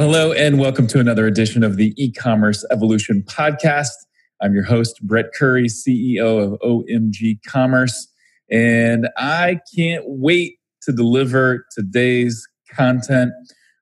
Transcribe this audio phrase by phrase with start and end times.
[0.00, 3.90] Well, hello, and welcome to another edition of the e commerce evolution podcast.
[4.40, 8.08] I'm your host, Brett Curry, CEO of OMG Commerce,
[8.50, 10.54] and I can't wait
[10.84, 13.32] to deliver today's content.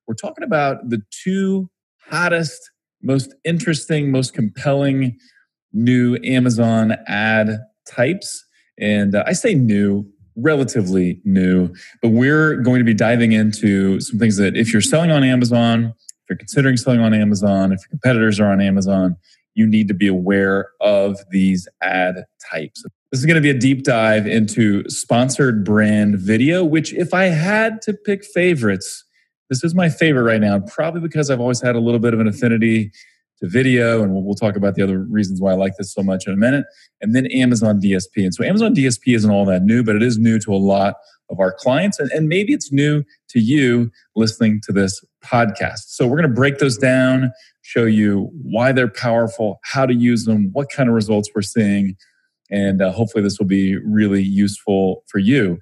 [0.09, 1.71] We're talking about the two
[2.11, 2.69] hottest,
[3.00, 5.16] most interesting, most compelling
[5.73, 8.45] new Amazon ad types.
[8.77, 10.05] And uh, I say new,
[10.35, 11.72] relatively new,
[12.03, 15.94] but we're going to be diving into some things that if you're selling on Amazon,
[16.29, 19.17] you're considering selling on Amazon, if your competitors are on Amazon,
[19.55, 22.85] you need to be aware of these ad types.
[23.11, 27.25] This is going to be a deep dive into sponsored brand video, which, if I
[27.25, 29.05] had to pick favorites,
[29.50, 32.20] this is my favorite right now, probably because I've always had a little bit of
[32.20, 32.92] an affinity
[33.41, 36.27] to video, and we'll, talk about the other reasons why I like this so much
[36.27, 36.64] in a minute.
[37.00, 38.25] And then Amazon DSP.
[38.25, 40.95] And so Amazon DSP isn't all that new, but it is new to a lot
[41.31, 45.88] of our clients, and, and maybe it's new to you listening to this podcast.
[45.88, 50.24] So we're going to break those down, show you why they're powerful, how to use
[50.24, 51.97] them, what kind of results we're seeing,
[52.50, 55.58] and uh, hopefully this will be really useful for you.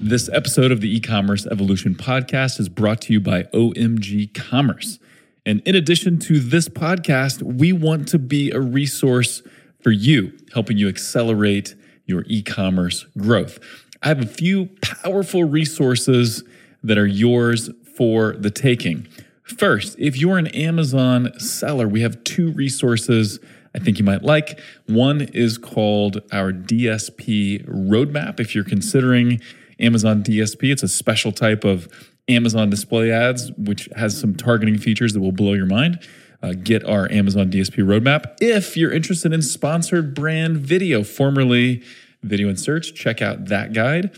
[0.00, 4.98] This episode of the e commerce evolution podcast is brought to you by OMG Commerce.
[5.44, 9.42] And in addition to this podcast, we want to be a resource
[9.82, 11.74] for you, helping you accelerate
[12.06, 13.58] your e commerce growth.
[14.02, 16.44] I have a few powerful resources
[16.82, 19.08] that are yours for the taking.
[19.42, 23.40] First, if you're an Amazon seller, we have two resources
[23.74, 24.60] I think you might like.
[24.86, 28.38] One is called our DSP roadmap.
[28.38, 29.40] If you're considering
[29.80, 31.88] Amazon DSP, it's a special type of
[32.28, 35.98] Amazon display ads, which has some targeting features that will blow your mind.
[36.40, 38.36] Uh, get our Amazon DSP roadmap.
[38.40, 41.82] If you're interested in sponsored brand video, formerly
[42.22, 44.16] Video in Search, check out that guide.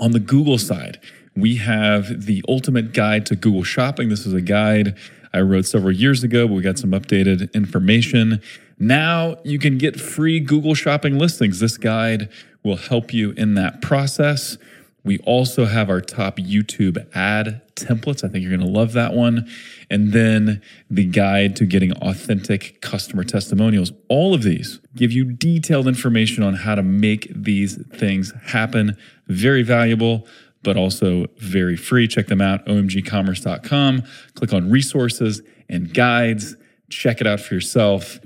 [0.00, 0.98] On the Google side,
[1.36, 4.08] we have the ultimate guide to Google Shopping.
[4.08, 4.96] This is a guide
[5.32, 8.42] I wrote several years ago, but we got some updated information.
[8.78, 11.60] Now you can get free Google Shopping listings.
[11.60, 12.28] This guide
[12.62, 14.58] will help you in that process.
[15.02, 18.22] We also have our top YouTube ad templates.
[18.22, 19.48] I think you're going to love that one.
[19.88, 20.60] And then
[20.90, 23.92] the guide to getting authentic customer testimonials.
[24.08, 28.96] All of these give you detailed information on how to make these things happen.
[29.26, 30.26] Very valuable,
[30.62, 32.06] but also very free.
[32.06, 34.02] Check them out, omgcommerce.com.
[34.34, 36.56] Click on resources and guides.
[36.90, 38.18] Check it out for yourself.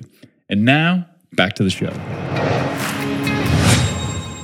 [0.48, 1.90] And now, back to the show.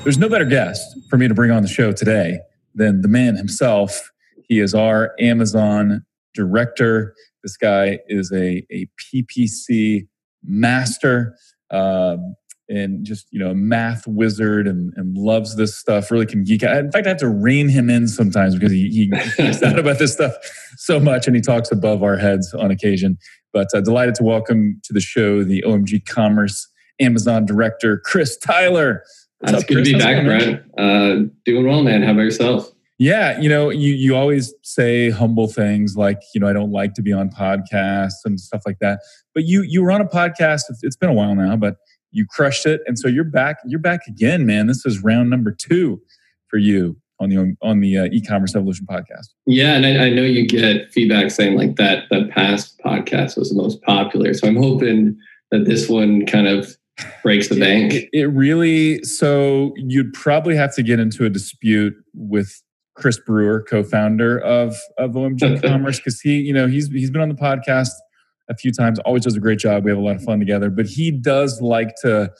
[0.05, 2.41] There's no better guest for me to bring on the show today
[2.75, 4.11] than the man himself.
[4.49, 7.15] He is our Amazon director.
[7.43, 10.09] This guy is a, a PPC
[10.43, 11.37] master
[11.71, 12.35] um,
[12.71, 16.63] and just, you know, a math wizard and, and loves this stuff, really can geek
[16.63, 16.77] out.
[16.79, 19.99] In fact, I have to rein him in sometimes because he, he geeks out about
[19.99, 20.33] this stuff
[20.77, 23.19] so much and he talks above our heads on occasion.
[23.53, 26.69] But uh, delighted to welcome to the show the OMG Commerce
[27.01, 29.03] Amazon director, Chris Tyler.
[29.39, 29.89] What's That's up, good Chris?
[29.89, 30.65] to be back, Brett.
[30.79, 32.03] Uh, doing well, man.
[32.03, 32.71] How about yourself?
[32.99, 36.93] Yeah, you know, you you always say humble things like, you know, I don't like
[36.95, 39.01] to be on podcasts and stuff like that.
[39.35, 40.65] But you you were on a podcast.
[40.69, 41.77] It's, it's been a while now, but
[42.11, 43.59] you crushed it, and so you're back.
[43.67, 44.67] You're back again, man.
[44.67, 46.01] This is round number two
[46.49, 49.29] for you on the on the uh, e-commerce evolution podcast.
[49.47, 53.51] Yeah, and I, I, know you get feedback saying like that that past podcast was
[53.51, 54.35] the most popular.
[54.35, 55.17] So I'm hoping
[55.51, 56.77] that this one kind of
[57.23, 57.93] breaks the bank.
[57.93, 62.63] It, it really so you'd probably have to get into a dispute with
[62.95, 67.29] Chris Brewer, co-founder of of OMG Commerce, because he, you know, he's he's been on
[67.29, 67.91] the podcast
[68.51, 68.99] a few times.
[69.01, 69.85] Always does a great job.
[69.85, 70.69] We have a lot of fun together.
[70.69, 72.31] But he does like to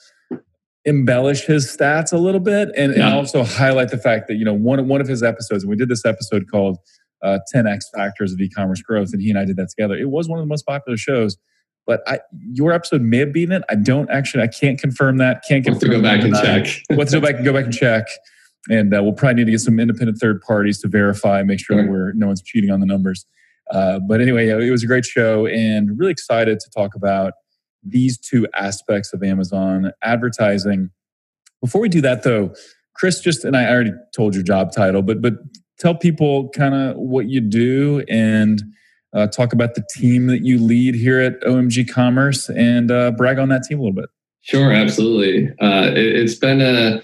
[0.85, 3.07] embellish his stats a little bit, and, yeah.
[3.07, 5.75] and also highlight the fact that you know one one of his episodes, and we
[5.75, 6.77] did this episode called
[7.23, 9.95] uh, 10x Factors of E-commerce Growth, and he and I did that together.
[9.95, 11.37] It was one of the most popular shows
[11.87, 12.19] but I,
[12.53, 13.63] your episode may have beaten it.
[13.69, 14.43] I don't actually.
[14.43, 15.43] I can't confirm that.
[15.47, 15.89] Can't confirm.
[15.89, 16.83] We'll have to go back and check.
[16.89, 18.05] we'll have to go back and go back and check.
[18.69, 21.77] And uh, we'll probably need to get some independent third parties to verify, make sure,
[21.77, 21.89] sure.
[21.91, 23.25] we're no one's cheating on the numbers.
[23.71, 27.33] Uh, but anyway, it was a great show, and really excited to talk about
[27.83, 30.91] these two aspects of Amazon advertising.
[31.61, 32.53] Before we do that, though,
[32.95, 35.33] Chris just and I already told your job title, but but
[35.79, 38.61] tell people kind of what you do and
[39.13, 43.39] uh, talk about the team that you lead here at OMG Commerce and uh, brag
[43.39, 44.09] on that team a little bit.
[44.41, 45.49] Sure, absolutely.
[45.59, 47.01] Uh, it, has been a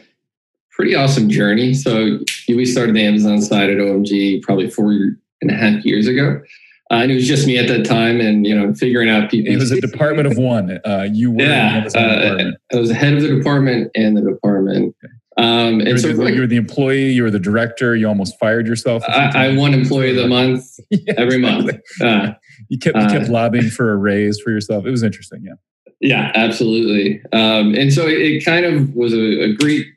[0.71, 1.73] pretty awesome journey.
[1.73, 4.93] So we started the Amazon side at OMG probably four
[5.41, 6.41] and a half years ago.
[6.89, 9.53] Uh, and it was just me at that time, and you know, figuring out people.
[9.53, 10.79] It was a department of one.
[10.85, 11.85] Uh, you were yeah.
[11.93, 14.95] Uh, I was the head of the department and the department.
[15.03, 15.13] Okay.
[15.37, 18.39] Um, and so the, like, you were the employee, you were the director, you almost
[18.39, 19.03] fired yourself.
[19.07, 21.77] I, I won employee of the month yeah, every month.
[22.01, 22.31] Uh,
[22.69, 24.85] you kept you kept uh, lobbying for a raise for yourself.
[24.85, 25.53] It was interesting, yeah.
[25.99, 27.21] Yeah, absolutely.
[27.33, 29.87] Um, and so it, it, kind of was a, a, great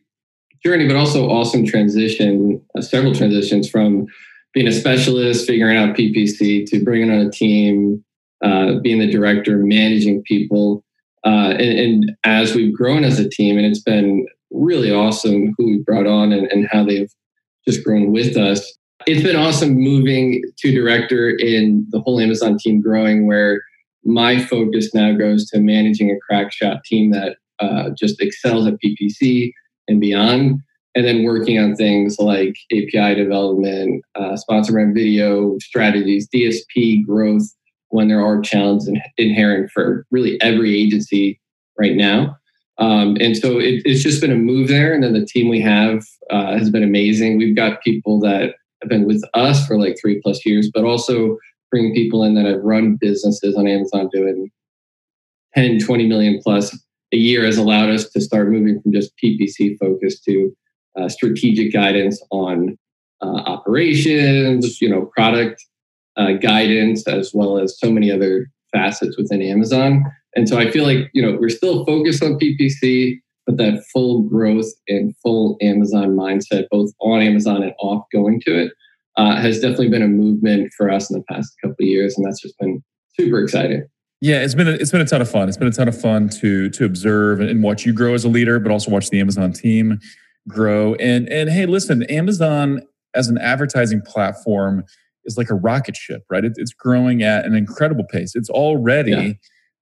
[0.65, 4.07] journey, but also awesome transition, uh, several transitions from
[4.53, 8.05] being a specialist, figuring out PPC, to bringing on a team,
[8.43, 10.85] uh, being the director, managing people.
[11.25, 15.67] Uh, and, and, as we've grown as a team, and it's been really awesome who
[15.67, 17.13] we brought on and, and how they've
[17.69, 18.79] just grown with us.
[19.07, 23.63] It's been awesome moving to director in the whole Amazon team growing, where
[24.05, 28.79] my focus now goes to managing a crack shot team that uh, just excels at
[28.83, 29.53] PPC
[29.89, 30.61] and beyond,
[30.95, 37.45] and then working on things like API development, uh, sponsor brand video strategies, DSP growth
[37.91, 41.41] when there are challenges inherent for really every agency
[41.79, 42.37] right now.
[42.79, 44.95] Um, and so it, it's just been a move there.
[44.95, 47.37] And then the team we have uh, has been amazing.
[47.37, 51.37] We've got people that have been with us for like three plus years, but also
[51.71, 54.51] bringing people in that have run businesses on Amazon doing
[55.55, 56.77] 10, 20 million plus
[57.13, 60.55] a year has allowed us to start moving from just PPC focus to
[60.99, 62.77] uh, strategic guidance on
[63.23, 65.65] uh, operations, you know, product
[66.17, 70.05] uh, guidance, as well as so many other facets within Amazon.
[70.35, 74.23] And so I feel like, you know, we're still focused on PPC, but that full
[74.23, 78.73] growth and full Amazon mindset, both on Amazon and off going to it,
[79.17, 82.17] uh, has definitely been a movement for us in the past couple of years.
[82.17, 82.83] And that's just been
[83.19, 83.87] super exciting.
[84.21, 85.49] Yeah, it's been a, it's been a ton of fun.
[85.49, 88.29] It's been a ton of fun to to observe and watch you grow as a
[88.29, 89.99] leader, but also watch the Amazon team
[90.49, 90.95] grow.
[90.95, 92.83] And and hey, listen, Amazon
[93.15, 94.85] as an advertising platform
[95.25, 96.45] is like a rocket ship, right?
[96.45, 98.35] It, it's growing at an incredible pace.
[98.35, 99.33] It's already yeah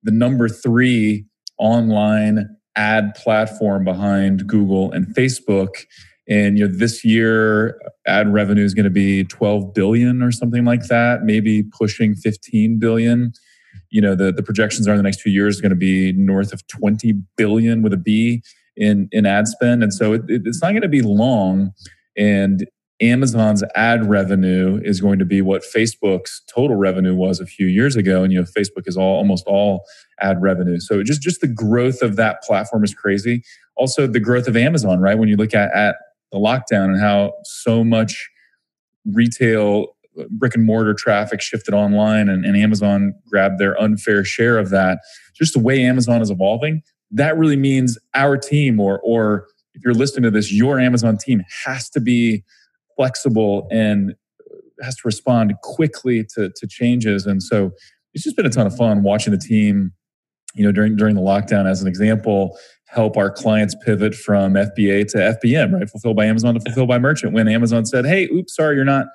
[0.02, 1.26] the number three
[1.58, 5.84] online ad platform behind Google and Facebook.
[6.28, 10.64] And you know, this year ad revenue is going to be 12 billion or something
[10.64, 13.32] like that, maybe pushing 15 billion.
[13.90, 16.52] You know, the, the projections are in the next few years going to be north
[16.52, 18.42] of 20 billion with a B
[18.78, 19.82] in, in ad spend.
[19.82, 21.72] And so it, it's not going to be long.
[22.16, 22.66] And
[23.00, 27.94] Amazon's ad revenue is going to be what Facebook's total revenue was a few years
[27.94, 29.84] ago, and you know Facebook is all almost all
[30.20, 30.80] ad revenue.
[30.80, 33.44] So just just the growth of that platform is crazy.
[33.76, 35.16] Also, the growth of Amazon, right?
[35.16, 35.94] When you look at at
[36.32, 38.28] the lockdown and how so much
[39.06, 39.94] retail
[40.30, 44.98] brick and mortar traffic shifted online and, and Amazon grabbed their unfair share of that.
[45.36, 49.94] Just the way Amazon is evolving, that really means our team or or if you're
[49.94, 52.42] listening to this, your Amazon team has to be
[52.96, 54.14] flexible and
[54.82, 57.26] has to respond quickly to, to changes.
[57.26, 57.70] And so
[58.12, 59.92] it's just been a ton of fun watching the team,
[60.54, 65.06] you know, during during the lockdown, as an example, help our clients pivot from FBA
[65.08, 65.88] to FBM, right?
[65.88, 67.32] Fulfilled by Amazon to fulfilled by merchant.
[67.32, 69.06] When Amazon said, "Hey, oops, sorry, you're not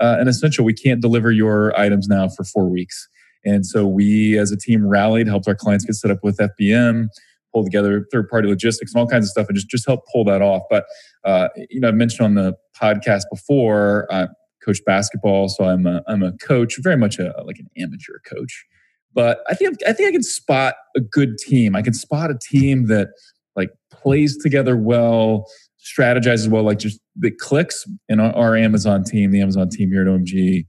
[0.00, 0.64] uh, an essential.
[0.64, 3.08] We can't deliver your items now for four weeks."
[3.44, 7.08] And so we, as a team, rallied, helped our clients get set up with FBM
[7.56, 10.24] pull together third party logistics and all kinds of stuff and just just help pull
[10.24, 10.62] that off.
[10.68, 10.84] But
[11.24, 14.28] uh, you know, I've mentioned on the podcast before, I
[14.62, 18.66] coach basketball, so I'm a I'm a coach, very much a like an amateur coach.
[19.14, 21.74] But I think I think I can spot a good team.
[21.74, 23.08] I can spot a team that
[23.54, 25.46] like plays together well,
[25.80, 27.86] strategizes well, like just that clicks.
[28.10, 30.66] And our Amazon team, the Amazon team here at OMG,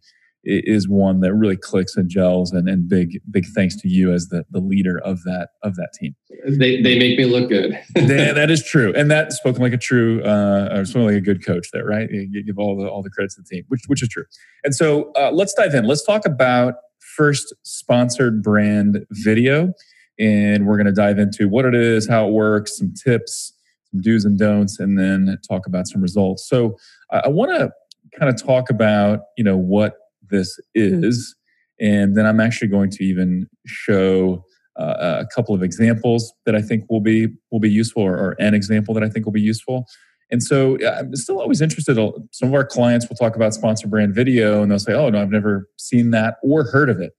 [0.48, 4.28] is one that really clicks and gels and, and big big thanks to you as
[4.28, 6.16] the, the leader of that of that team.
[6.48, 7.78] They, they make me look good.
[7.96, 8.94] They, that is true.
[8.96, 12.10] And that spoken like a true uh or spoken like a good coach there right?
[12.10, 14.26] You give all the all the credits to the team which which is true.
[14.64, 15.86] And so uh, let's dive in.
[15.86, 16.76] Let's talk about
[17.16, 19.74] first sponsored brand video
[20.20, 23.54] and we're going to dive into what it is how it works some tips
[23.92, 26.48] some do's and don'ts and then talk about some results.
[26.48, 26.78] So
[27.12, 27.70] uh, i want to
[28.18, 29.96] kind of talk about you know what
[30.30, 31.36] this is.
[31.80, 34.44] And then I'm actually going to even show
[34.78, 38.36] uh, a couple of examples that I think will be will be useful, or, or,
[38.40, 39.86] an example that I think will be useful.
[40.30, 41.96] And so I'm still always interested.
[42.32, 45.22] Some of our clients will talk about sponsor brand video, and they'll say, "Oh no,
[45.22, 47.14] I've never seen that or heard of it."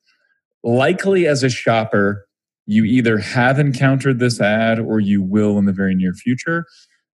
[0.62, 2.26] Likely, as a shopper,
[2.66, 6.66] you either have encountered this ad or you will in the very near future.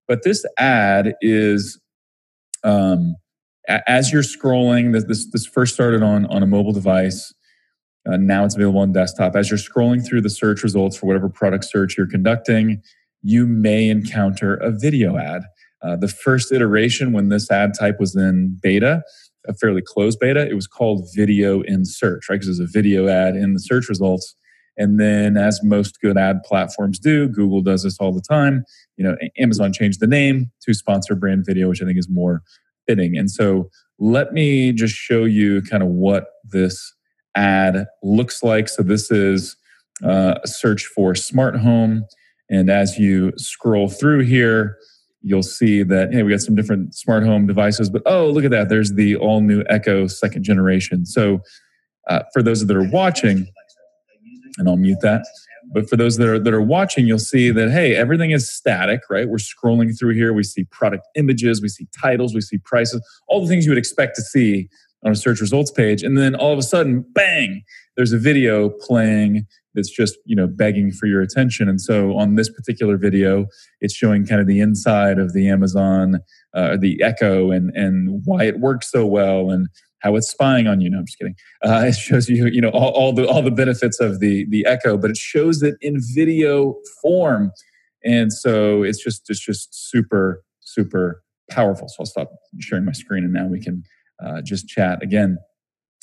[0.08, 1.80] But this ad is
[2.64, 3.14] um,
[3.68, 7.32] as you're scrolling, this, this, first started on, on a mobile device.
[8.06, 9.34] Uh, now it's available on desktop.
[9.34, 12.82] As you're scrolling through the search results for whatever product search you're conducting,
[13.22, 15.42] you may encounter a video ad.
[15.82, 19.02] Uh, the first iteration, when this ad type was in beta,
[19.46, 22.36] a fairly closed beta, it was called video in search, right?
[22.36, 24.34] Because there's a video ad in the search results.
[24.76, 28.64] And then, as most good ad platforms do, Google does this all the time.
[28.96, 32.42] You know, Amazon changed the name to sponsor brand video, which I think is more
[32.86, 33.16] fitting.
[33.16, 36.94] And so, let me just show you kind of what this
[37.36, 38.68] ad looks like.
[38.68, 39.56] So, this is
[40.02, 42.04] uh, a search for smart home.
[42.50, 44.76] And as you scroll through here,
[45.22, 47.88] you'll see that hey, we got some different smart home devices.
[47.88, 48.68] But oh, look at that!
[48.68, 51.06] There's the all new Echo second generation.
[51.06, 51.40] So,
[52.08, 53.46] uh, for those that are watching,
[54.58, 55.24] and I'll mute that.
[55.72, 59.02] But for those that are that are watching, you'll see that hey, everything is static,
[59.10, 59.28] right?
[59.28, 60.32] We're scrolling through here.
[60.32, 63.78] We see product images, we see titles, we see prices, all the things you would
[63.78, 64.68] expect to see
[65.04, 66.02] on a search results page.
[66.02, 67.62] And then all of a sudden, bang,
[67.96, 71.68] there's a video playing that's just you know begging for your attention.
[71.68, 73.46] And so on this particular video,
[73.80, 76.20] it's showing kind of the inside of the Amazon,
[76.54, 79.68] uh, the Echo, and and why it works so well and
[80.04, 80.90] how it's spying on you.
[80.90, 81.34] No, I'm just kidding.
[81.64, 84.64] Uh, it shows you, you know, all, all, the all the benefits of the the
[84.66, 87.50] Echo, but it shows it in video form,
[88.04, 91.88] and so it's just it's just super super powerful.
[91.88, 92.30] So I'll stop
[92.60, 93.82] sharing my screen, and now we can
[94.24, 95.38] uh, just chat again.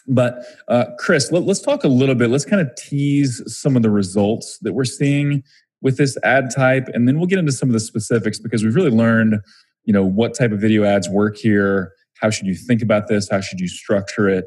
[0.07, 2.31] But uh, Chris, let, us talk a little bit.
[2.31, 5.43] Let's kind of tease some of the results that we're seeing
[5.81, 8.75] with this ad type, and then we'll get into some of the specifics because we've
[8.75, 9.35] really learned,
[9.83, 13.29] you know, what type of video ads work here how should you think about this?
[13.29, 14.45] How should you structure it?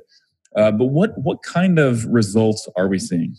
[0.56, 3.36] Uh, but what what kind of results are we seeing?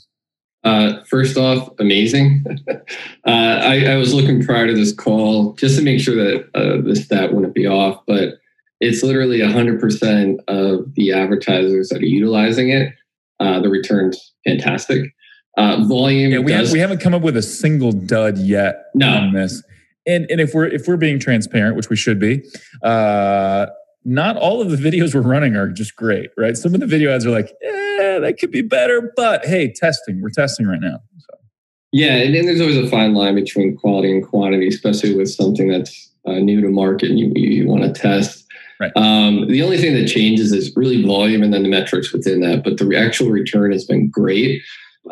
[0.64, 2.44] Uh, first off, amazing.
[2.68, 2.80] uh,
[3.26, 6.96] I, I, was looking prior to this call just to make sure that uh, the
[6.96, 8.40] stat wouldn't be off, but
[8.80, 12.94] it's literally 100% of the advertisers that are utilizing it.
[13.40, 15.14] Uh, the return's fantastic.
[15.56, 16.32] Uh, volume.
[16.32, 19.08] Yeah, we, does, have, we haven't come up with a single dud yet no.
[19.08, 19.62] on this.
[20.08, 22.44] And, and if we're if we're being transparent, which we should be,
[22.84, 23.68] uh,
[24.06, 26.56] not all of the videos we're running are just great, right?
[26.56, 30.22] Some of the video ads are like, yeah, that could be better, but hey, testing.
[30.22, 31.02] We're testing right now.
[31.18, 31.38] So.
[31.92, 36.12] Yeah, and there's always a fine line between quality and quantity, especially with something that's
[36.28, 38.46] uh, new to market and you, you want to test.
[38.80, 38.92] Right.
[38.96, 42.64] Um, the only thing that changes is really volume and then the metrics within that,
[42.64, 44.62] but the actual return has been great.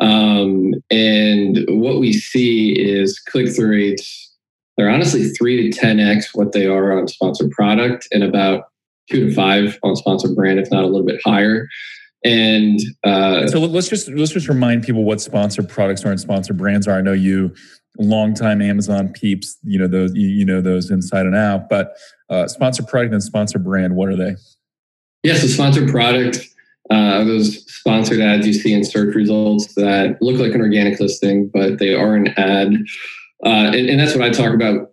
[0.00, 4.32] Um, and what we see is click through rates.
[4.76, 8.64] They're honestly three to 10x what they are on sponsored product and about
[9.10, 11.68] two to five on sponsored brand, if not a little bit higher.
[12.24, 16.56] And uh, so let's just let's just remind people what sponsored products are and sponsored
[16.56, 16.96] brands are.
[16.96, 17.54] I know you
[17.98, 21.68] longtime Amazon peeps, you know those you, you know those inside and out.
[21.68, 21.96] But
[22.30, 24.36] uh, sponsored product and sponsored brand, what are they?
[25.22, 26.48] Yes, yeah, so sponsored product.
[26.90, 31.50] Uh, those sponsored ads you see in search results that look like an organic listing,
[31.52, 32.74] but they are an ad.
[33.44, 34.92] Uh, and, and that's what I talk about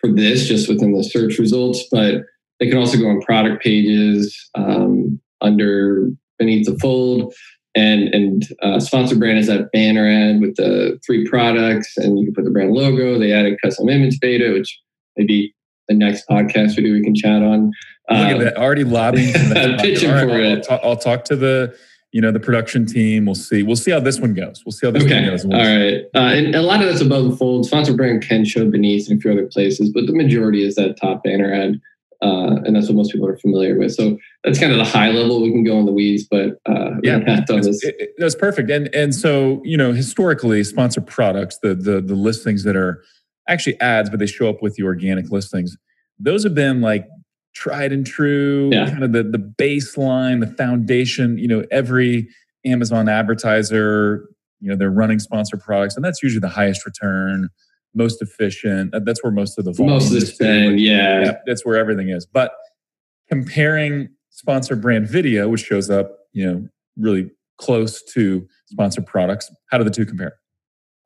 [0.00, 1.82] for this, just within the search results.
[1.90, 2.22] But
[2.60, 7.34] they can also go on product pages um, under beneath the fold.
[7.74, 12.26] And and uh, sponsor brand is that banner ad with the three products, and you
[12.26, 13.18] can put the brand logo.
[13.18, 14.76] They added custom image beta, which
[15.16, 15.54] maybe
[15.86, 17.66] the next podcast we do we can chat on.
[18.10, 19.32] Look at um, that, already lobbying.
[19.78, 20.56] pitching right, for I'll, it.
[20.56, 21.76] I'll talk, I'll talk to the
[22.10, 23.26] you know the production team.
[23.26, 23.62] We'll see.
[23.62, 24.62] We'll see how this one goes.
[24.64, 25.20] We'll see how this okay.
[25.20, 25.44] one goes.
[25.44, 26.04] We'll All right.
[26.14, 27.66] Uh, and a lot of that's above the fold.
[27.66, 30.96] Sponsor brand can show beneath and a few other places, but the majority is that
[31.00, 31.80] top banner ad
[32.20, 33.94] uh, and that's what most people are familiar with.
[33.94, 35.40] So that's kind of the high level.
[35.40, 38.70] We can go in the weeds, but uh, yeah, that's, it, that's perfect.
[38.70, 43.04] And and so you know, historically, sponsored products, the the the listings that are
[43.48, 45.76] actually ads, but they show up with the organic listings.
[46.18, 47.06] Those have been like
[47.54, 48.90] tried and true, yeah.
[48.90, 51.38] kind of the the baseline, the foundation.
[51.38, 52.28] You know, every
[52.64, 54.28] Amazon advertiser,
[54.60, 57.48] you know, they're running sponsored products, and that's usually the highest return
[57.98, 58.94] most efficient.
[59.04, 61.20] That's where most of the volume most of the spend, yeah.
[61.20, 61.32] yeah.
[61.46, 62.24] That's where everything is.
[62.24, 62.52] But
[63.28, 69.78] comparing sponsor brand video, which shows up, you know, really close to sponsored products, how
[69.78, 70.34] do the two compare?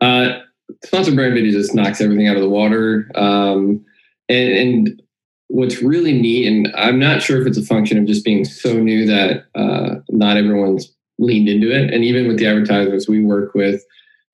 [0.00, 0.38] Uh,
[0.84, 3.10] sponsored brand video just knocks everything out of the water.
[3.14, 3.84] Um,
[4.28, 5.02] and, and
[5.48, 8.74] what's really neat, and I'm not sure if it's a function of just being so
[8.74, 11.92] new that uh, not everyone's leaned into it.
[11.92, 13.82] And even with the advertisers we work with,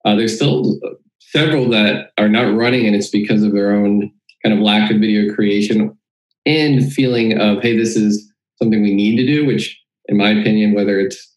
[0.05, 0.79] uh, there's still
[1.31, 4.11] several that are not running and it's because of their own
[4.43, 5.95] kind of lack of video creation
[6.45, 10.73] and feeling of hey this is something we need to do which in my opinion
[10.73, 11.27] whether it's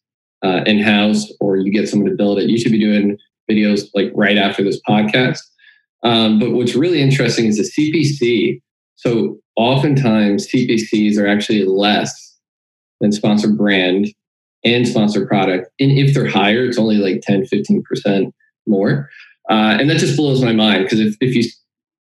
[0.44, 3.16] uh, in-house or you get someone to build it you should be doing
[3.50, 5.38] videos like right after this podcast.
[6.04, 8.60] Um, but what's really interesting is the cpc
[8.96, 12.38] so oftentimes cpcs are actually less
[13.00, 14.08] than sponsored brand
[14.64, 15.68] and sponsored product.
[15.80, 18.32] And if they're higher it's only like 10 15%
[18.66, 19.08] more
[19.52, 21.42] uh, and that just blows my mind because if, if you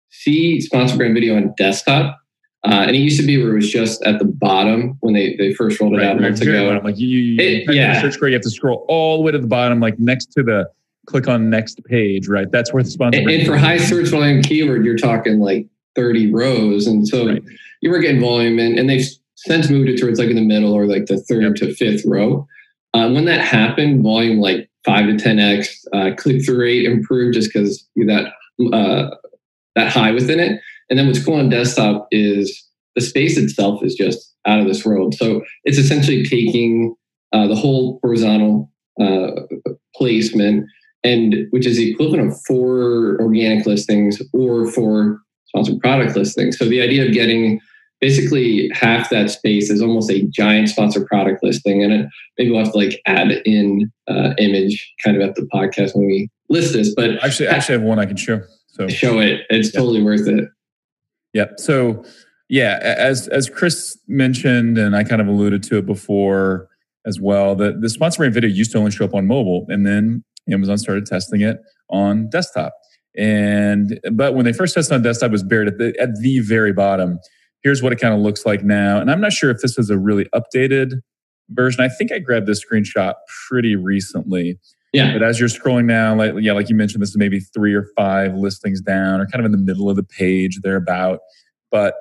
[0.09, 2.19] see sponsor brand video on desktop,
[2.65, 5.37] uh, and it used to be where it was just at the bottom when they,
[5.37, 6.81] they first rolled it right, out right, months ago.
[6.83, 9.39] Like you, you, it, yeah, search query, you have to scroll all the way to
[9.39, 10.69] the bottom, like next to the
[11.07, 12.51] click on next page, right?
[12.51, 13.21] That's where the sponsor.
[13.21, 16.87] And, and for high search volume keyword, you're talking like 30 rows.
[16.87, 17.43] And so right.
[17.83, 20.73] you were getting volume and, and they've since moved it towards like in the middle
[20.73, 21.55] or like the third yep.
[21.57, 22.49] to fifth row.
[22.95, 27.53] Uh, when that happened, volume like five to 10x, uh, click through rate improved just
[27.53, 28.33] because that,
[28.73, 29.11] uh,
[29.75, 30.61] that high within it.
[30.89, 32.65] And then what's cool on desktop is
[32.95, 35.15] the space itself is just out of this world.
[35.15, 36.95] So it's essentially taking
[37.33, 39.33] uh, the whole horizontal uh,
[39.95, 40.67] placement
[41.05, 46.59] and which is the equivalent of four organic listings or four sponsored product listings.
[46.59, 47.61] So the idea of getting
[48.01, 52.07] basically half that space is almost a giant sponsor product listing, and it,
[52.39, 56.07] maybe we'll have to like add in uh, image kind of at the podcast when
[56.07, 56.95] we list this.
[56.95, 58.41] But actually, I actually have one I can show.
[58.69, 59.43] So show it.
[59.49, 59.81] It's yeah.
[59.81, 60.49] totally worth it.
[61.33, 62.05] yeah So
[62.49, 66.69] yeah, as as Chris mentioned, and I kind of alluded to it before
[67.05, 69.87] as well, that the sponsor brand video used to only show up on mobile, and
[69.87, 72.73] then Amazon started testing it on desktop.
[73.17, 76.41] And but when they first tested on desktop, it was buried at the at the
[76.41, 77.19] very bottom.
[77.67, 79.01] Here's what it kind of looks like now.
[79.01, 81.01] And I'm not sure if this is a really updated
[81.51, 81.83] version.
[81.83, 83.15] I think I grabbed this screenshot
[83.49, 84.61] pretty recently.
[84.93, 85.13] Yeah.
[85.13, 87.89] But as you're scrolling down, like yeah, like you mentioned, this is maybe three or
[87.97, 91.19] five listings down, or kind of in the middle of the page, thereabout.
[91.73, 91.97] But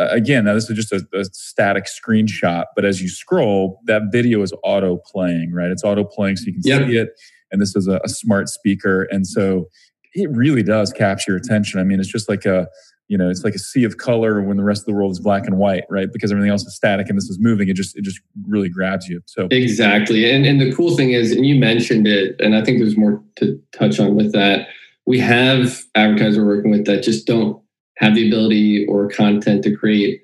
[0.00, 2.64] uh, again, now this is just a, a, static screenshot.
[2.74, 5.70] But as you scroll, that video is auto playing, right?
[5.70, 6.86] It's auto playing, so you can yep.
[6.86, 7.10] see it
[7.52, 9.68] and this is a, a smart speaker, and so
[10.14, 11.78] it really does capture your attention.
[11.78, 12.66] I mean, it's just like a
[13.12, 15.20] you know, it's like a sea of color when the rest of the world is
[15.20, 16.08] black and white, right?
[16.10, 17.68] Because everything else is static and this is moving.
[17.68, 19.20] It just it just really grabs you.
[19.26, 22.78] So exactly, and and the cool thing is, and you mentioned it, and I think
[22.78, 24.68] there's more to touch on with that.
[25.04, 27.62] We have advertisers we're working with that just don't
[27.98, 30.22] have the ability or content to create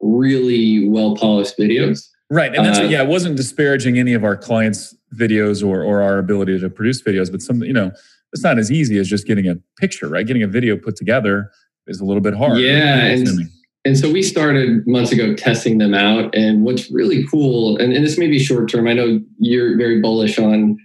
[0.00, 2.06] really well polished videos.
[2.28, 6.02] Right, and that's uh, yeah, it wasn't disparaging any of our clients' videos or or
[6.02, 7.92] our ability to produce videos, but some you know
[8.34, 10.26] it's not as easy as just getting a picture, right?
[10.26, 11.50] Getting a video put together
[11.86, 12.58] is a little bit hard.
[12.58, 13.28] Yeah, and,
[13.84, 18.04] and so we started months ago testing them out, and what's really cool, and, and
[18.04, 18.88] this may be short term.
[18.88, 20.76] I know you're very bullish on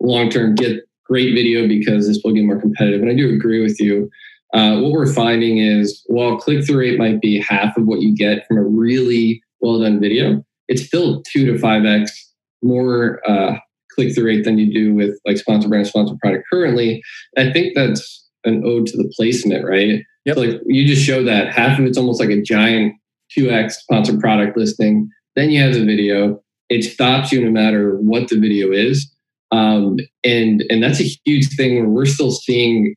[0.00, 0.54] long term.
[0.54, 4.10] Get great video because this will get more competitive, and I do agree with you.
[4.54, 8.16] Uh, what we're finding is while click through rate might be half of what you
[8.16, 13.58] get from a really well done video, it's still two to five x more uh,
[13.94, 17.02] click through rate than you do with like sponsor brand, sponsor product currently.
[17.36, 20.02] I think that's an ode to the placement, right?
[20.28, 20.36] Yep.
[20.36, 22.94] So like you just show that half of it's almost like a giant
[23.36, 25.08] 2x sponsor product listing.
[25.36, 26.42] Then you have the video.
[26.68, 29.10] It stops you no matter what the video is.
[29.50, 32.94] Um, and and that's a huge thing where we're still seeing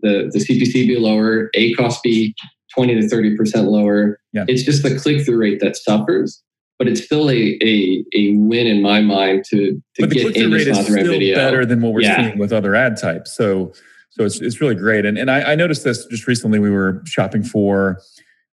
[0.00, 2.34] the, the CPC be lower, ACoS be
[2.74, 4.18] 20 to 30% lower.
[4.34, 4.44] Yeah.
[4.46, 6.42] It's just the click through rate that suffers
[6.78, 10.36] but it's still a, a, a win in my mind to, to but the get
[10.36, 11.36] into rate is still video.
[11.36, 12.16] better than what we're yeah.
[12.16, 13.32] seeing with other ad types.
[13.32, 13.72] So
[14.16, 15.04] so it's, it's really great.
[15.04, 16.60] And, and I, I, noticed this just recently.
[16.60, 18.00] We were shopping for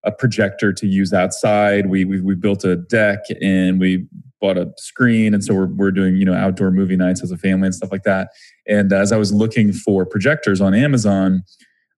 [0.04, 1.88] a projector to use outside.
[1.88, 4.08] We, we, we built a deck and we
[4.39, 5.36] bought a screen.
[5.36, 7.91] And so we're, we're doing, you know, outdoor movie nights as a family and stuff
[7.91, 8.30] like that.
[8.67, 11.43] And as I was looking for projectors on Amazon,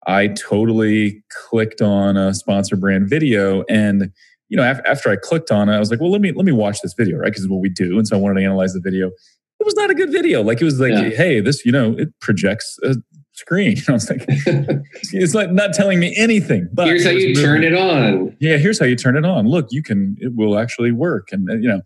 [0.07, 4.11] I totally clicked on a sponsor brand video and
[4.49, 6.51] you know, after I clicked on it, I was like, well, let me let me
[6.51, 7.31] watch this video, right?
[7.31, 7.97] Because what we do.
[7.97, 9.07] And so I wanted to analyze the video.
[9.07, 10.43] It was not a good video.
[10.43, 11.09] Like it was like, yeah.
[11.09, 12.97] hey, this, you know, it projects a
[13.33, 13.77] screen.
[13.87, 16.69] I was like, it's like not telling me anything.
[16.73, 17.43] But here's how you moving.
[17.43, 18.35] turn it on.
[18.39, 19.47] Yeah, here's how you turn it on.
[19.47, 20.15] Look, you can.
[20.19, 21.81] It will actually work, and uh, you know.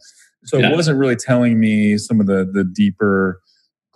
[0.46, 0.70] So yeah.
[0.70, 3.42] it wasn't really telling me some of the the deeper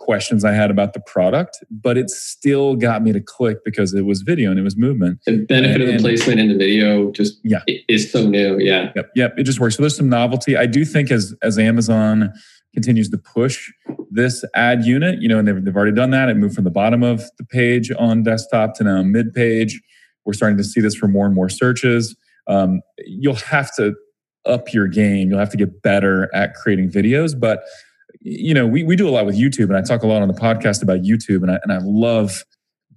[0.02, 4.04] questions I had about the product, but it still got me to click because it
[4.04, 5.20] was video and it was movement.
[5.26, 8.58] The benefit and, of the placement in the video just yeah is so new.
[8.58, 8.92] Yeah.
[8.96, 9.10] Yep.
[9.14, 9.34] Yep.
[9.38, 9.76] It just works.
[9.76, 10.56] So there's some novelty.
[10.56, 12.32] I do think as as Amazon
[12.74, 13.70] continues to push
[14.10, 16.28] this ad unit, you know, and they've, they've already done that.
[16.28, 19.80] It moved from the bottom of the page on desktop to now mid page.
[20.24, 22.16] We're starting to see this for more and more searches.
[22.46, 23.94] Um, you'll have to
[24.46, 25.30] up your game.
[25.30, 27.64] You'll have to get better at creating videos, but
[28.24, 30.28] you know, we, we do a lot with YouTube, and I talk a lot on
[30.28, 32.44] the podcast about YouTube, and I, and I love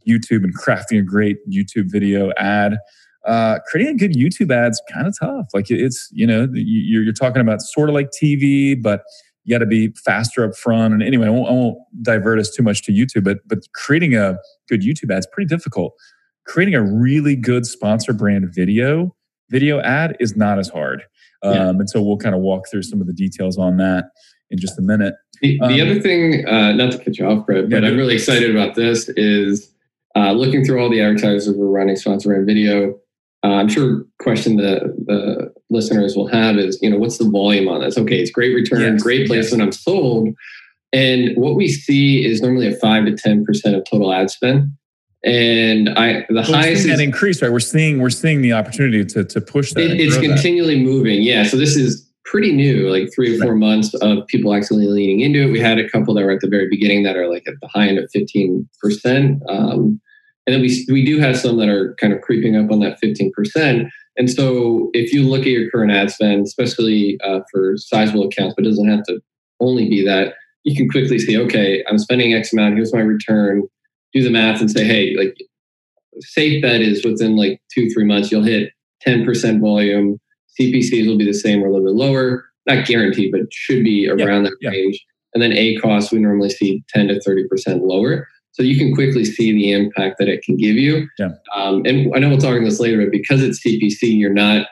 [0.07, 2.77] YouTube and crafting a great YouTube video ad.
[3.25, 5.47] Uh, creating a good YouTube ad's kind of tough.
[5.51, 9.01] Like it's, you know, you're, you're talking about sort of like TV, but
[9.45, 10.93] you got to be faster up front.
[10.93, 14.15] And anyway, I won't, I won't, divert us too much to YouTube, but but creating
[14.15, 15.93] a good YouTube ad is pretty difficult.
[16.45, 19.15] Creating a really good sponsor brand video
[19.49, 21.03] video ad is not as hard.
[21.43, 21.69] Um, yeah.
[21.69, 24.05] And so we'll kind of walk through some of the details on that
[24.49, 25.13] in just a minute.
[25.41, 27.97] The, the um, other thing, uh, not to cut you off, Brett, but yeah, I'm
[27.97, 29.71] really excited about this is
[30.15, 32.99] uh, looking through all the advertisers we're running sponsor brand video.
[33.45, 37.67] Uh, I'm sure question the the listeners will have is, you know, what's the volume
[37.67, 37.95] on this?
[37.95, 39.67] Okay, it's great return, yes, great placement, yes.
[39.67, 40.29] I'm sold.
[40.91, 44.71] And what we see is normally a five to ten percent of total ad spend.
[45.23, 47.51] And I the we're highest is, that increase, right?
[47.51, 49.91] We're seeing we're seeing the opportunity to to push that.
[49.91, 50.33] it, it's grow that.
[50.33, 51.21] continually moving.
[51.21, 51.43] Yeah.
[51.43, 55.43] So this is pretty new, like three or four months of people actually leaning into
[55.43, 55.51] it.
[55.51, 57.67] We had a couple that were at the very beginning that are like at the
[57.67, 59.39] high end of 15%.
[59.47, 60.01] Um,
[60.45, 63.01] and then we, we do have some that are kind of creeping up on that
[63.01, 63.89] 15%.
[64.17, 68.53] And so if you look at your current ad spend, especially uh, for sizable accounts,
[68.55, 69.19] but it doesn't have to
[69.59, 73.63] only be that, you can quickly see, okay, I'm spending X amount, here's my return,
[74.13, 75.35] do the math and say, hey, like
[76.19, 78.71] safe bet is within like two, three months, you'll hit
[79.05, 80.19] 10% volume.
[80.59, 82.45] CPCs will be the same or a little bit lower.
[82.67, 84.69] Not guaranteed, but should be around that yeah.
[84.69, 85.03] range.
[85.33, 88.27] And then A costs, we normally see 10 to 30% lower.
[88.55, 91.09] So you can quickly see the impact that it can give you.
[91.19, 91.31] Yeah.
[91.53, 94.67] Um, and I know we'll talk on this later, but because it's CPC, you're not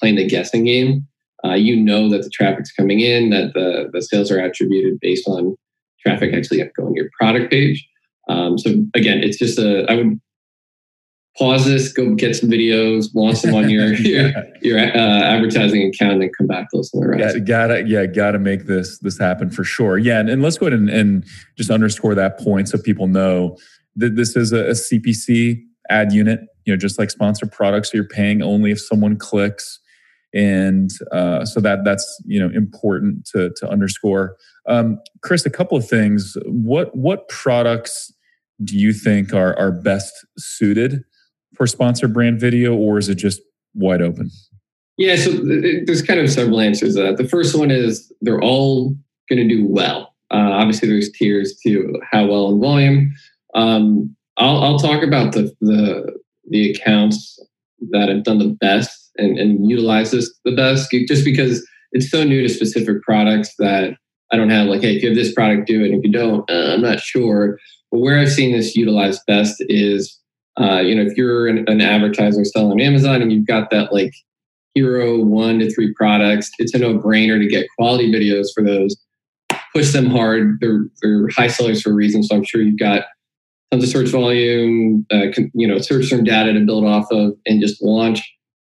[0.00, 1.06] playing the guessing game.
[1.44, 5.28] Uh, you know that the traffic's coming in, that the, the sales are attributed based
[5.28, 5.54] on
[6.00, 7.86] traffic actually going to your product page.
[8.30, 10.18] Um, so again, it's just a, I would
[11.38, 16.14] pause this, go get some videos, launch them on your your, your uh, advertising account,
[16.14, 17.36] and then come back to listen to the rest.
[17.38, 19.98] Got, gotta yeah gotta make this this happen for sure.
[19.98, 21.24] Yeah and, and let's go ahead and, and
[21.56, 23.56] just underscore that point so people know
[23.96, 27.96] that this is a, a cpc ad unit you know just like sponsored products so
[27.96, 29.80] you're paying only if someone clicks.
[30.34, 34.36] And uh, so that that's you know important to to underscore.
[34.68, 36.36] Um, chris a couple of things.
[36.44, 38.12] What what products
[38.62, 41.02] do you think are are best suited
[41.58, 43.42] for sponsored brand video or is it just
[43.74, 44.30] wide open
[44.96, 45.30] Yeah, so
[45.84, 47.18] there's kind of several answers to that.
[47.18, 48.96] The first one is they're all
[49.28, 50.14] going to do well.
[50.30, 53.14] Uh, obviously, there's tiers to how well in volume.
[53.54, 56.18] Um, I'll, I'll talk about the, the
[56.50, 57.38] the accounts
[57.90, 62.24] that have done the best and, and utilize this the best, just because it's so
[62.24, 63.96] new to specific products that
[64.32, 65.92] I don't have like, hey, if you have this product, do it.
[65.92, 67.58] If you don't, uh, I'm not sure.
[67.90, 70.18] But where I've seen this utilized best is,
[70.60, 74.14] uh, you know, if you're an, an advertiser selling Amazon and you've got that like
[74.74, 78.96] hero one to three products, it's a no brainer to get quality videos for those.
[79.74, 80.58] Push them hard.
[80.60, 82.22] They're, they're high sellers for a reason.
[82.22, 83.04] So I'm sure you've got
[83.70, 87.60] tons of search volume, uh, you know, search term data to build off of and
[87.60, 88.20] just launch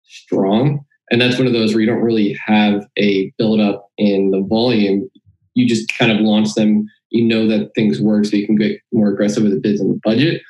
[0.05, 0.83] strong.
[1.11, 4.41] And that's one of those where you don't really have a build up in the
[4.41, 5.07] volume.
[5.53, 6.87] You just kind of launch them.
[7.11, 9.93] You know that things work, so you can get more aggressive with the bids and
[9.93, 10.41] the budget.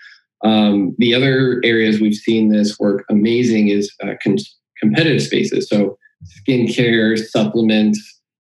[0.43, 4.37] Um, the other areas we've seen this work amazing is uh, con-
[4.79, 5.67] competitive spaces.
[5.69, 7.99] So skincare, supplements,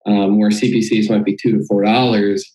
[0.06, 2.46] um, where CPCs might be two to four dollars.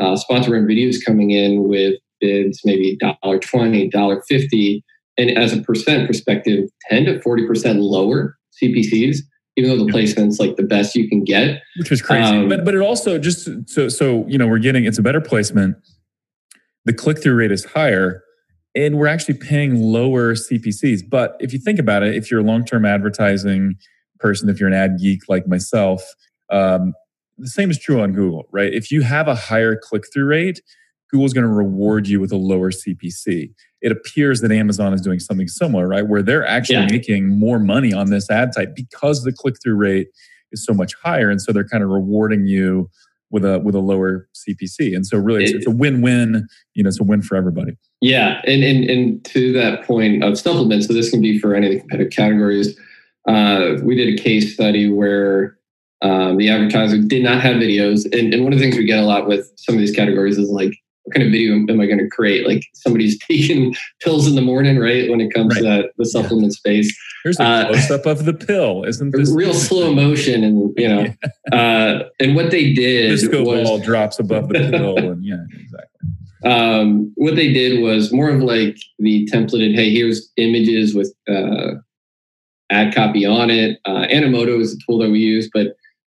[0.00, 4.84] Uh, sponsor brand videos coming in with bids maybe dollar twenty, dollar fifty,
[5.16, 9.18] and as a percent perspective, ten to forty percent lower CPCs,
[9.56, 11.62] even though the placement's like the best you can get.
[11.78, 12.36] which is crazy.
[12.36, 15.20] Um, but but it also just so so you know we're getting it's a better
[15.20, 15.76] placement.
[16.84, 18.22] The click through rate is higher,
[18.74, 21.02] and we're actually paying lower CPCs.
[21.08, 23.76] But if you think about it, if you're a long term advertising
[24.20, 26.02] person, if you're an ad geek like myself,
[26.50, 26.92] um,
[27.38, 28.72] the same is true on Google, right?
[28.72, 30.60] If you have a higher click through rate,
[31.10, 33.50] Google's going to reward you with a lower CPC.
[33.80, 36.06] It appears that Amazon is doing something similar, right?
[36.06, 36.90] Where they're actually Yeah.
[36.90, 40.08] making more money on this ad type because the click through rate
[40.52, 42.90] is so much higher, and so they're kind of rewarding you
[43.30, 44.94] with a with a lower CPC.
[44.94, 46.46] And so really, it's, It- it's a win win.
[46.74, 47.72] You know, it's a win for everybody.
[48.00, 51.66] Yeah, and, and and to that point of supplements, so this can be for any
[51.66, 52.78] of the competitive categories.
[53.26, 55.58] Uh, we did a case study where
[56.00, 59.00] um, the advertiser did not have videos, and, and one of the things we get
[59.00, 61.86] a lot with some of these categories is like, what kind of video am I
[61.86, 62.46] going to create?
[62.46, 65.10] Like somebody's taking pills in the morning, right?
[65.10, 66.96] When it comes to that, the supplement space,
[67.28, 70.88] Here's a Uh, close up of the pill, isn't this real slow motion, and you
[70.88, 71.06] know,
[71.52, 76.50] uh, and what they did Disco was ball drops above the pill, and yeah, exactly.
[76.50, 81.72] um, what they did was more of like the templated hey here's images with uh,
[82.70, 85.68] ad copy on it uh, animoto is a tool that we use but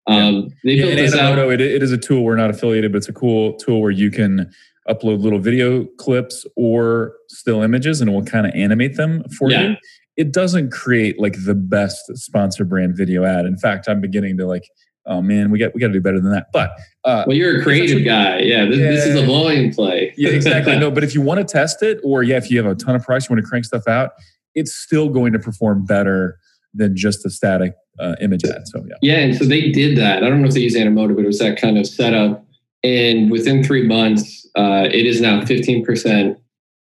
[0.07, 2.23] um, they Yeah, built and this out Animoto, it, it is a tool.
[2.23, 4.49] We're not affiliated, but it's a cool tool where you can
[4.87, 9.51] upload little video clips or still images, and it will kind of animate them for
[9.51, 9.61] Yeah.
[9.71, 9.75] you.
[10.17, 13.45] It doesn't create like the best sponsor brand video ad.
[13.45, 14.63] In fact, I'm beginning to like,
[15.05, 16.47] oh man, we got we got to do better than that.
[16.51, 16.71] But
[17.05, 19.25] uh, well you're a creative guy yeah this, this is a Yeah.
[19.27, 20.77] volume play yeah, exactly.
[20.79, 22.95] no, but if you want to test it, or yeah, if you have a ton
[22.95, 24.11] of price, you want to crank stuff out,
[24.55, 26.37] it's still going to perform better
[26.73, 28.67] than just a static uh, image ad.
[28.67, 28.95] So yeah.
[29.01, 30.23] Yeah, and so they did that.
[30.23, 32.43] I don't know if they use Animoto, but it was that kind of setup.
[32.83, 36.35] And within three months, uh, it is now 15%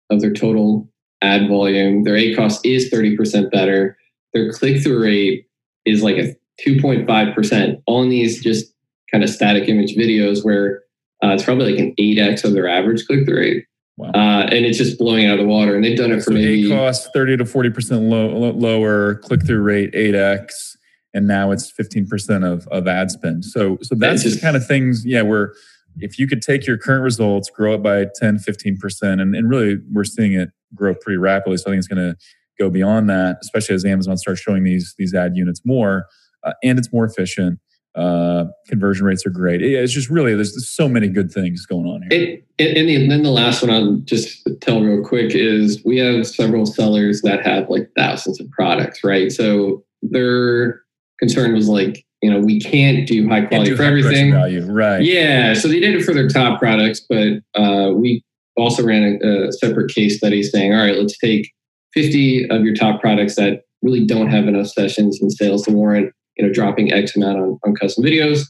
[0.09, 0.89] of their total
[1.21, 2.03] ad volume.
[2.03, 3.97] Their ACoS is 30% better.
[4.33, 5.47] Their click through rate
[5.85, 8.73] is like a 2.5% on these just
[9.11, 10.83] kind of static image videos where
[11.23, 13.65] Uh, it's probably like an 8x of their average click through rate.
[13.97, 14.09] Wow.
[14.09, 15.73] Uh, and it's just blowing out of the water.
[15.73, 19.61] And they've done it for so maybe cost 30 to 40% low, lower, click through
[19.61, 20.75] rate 8x,
[21.13, 23.45] and now it's 15% of, of ad spend.
[23.45, 25.53] So, so that's just, kind of things, yeah, where
[25.99, 29.77] if you could take your current results, grow it by 10, 15%, and, and really
[29.93, 31.57] we're seeing it grow pretty rapidly.
[31.57, 32.17] So I think it's going to
[32.59, 36.05] go beyond that, especially as Amazon starts showing these, these ad units more,
[36.43, 37.59] uh, and it's more efficient
[37.95, 39.61] uh, conversion rates are great.
[39.61, 42.41] It's just really there's so many good things going on here.
[42.57, 46.27] It, and, the, then the last one I'll just tell real quick is we have
[46.27, 49.31] several sellers that have like thousands of products, right?
[49.31, 50.81] So their
[51.19, 54.31] concern was like, you know, we can't do high quality do for everything.
[54.31, 55.01] Value, right?
[55.01, 55.53] Yeah.
[55.53, 58.23] So they did it for their top products, but uh, we
[58.57, 61.51] also ran a, a separate case study saying, all right, let's take
[61.93, 66.11] 50 of your top products that really don't have enough sessions and sales to warrant
[66.37, 68.41] you know, dropping X amount on, on custom videos,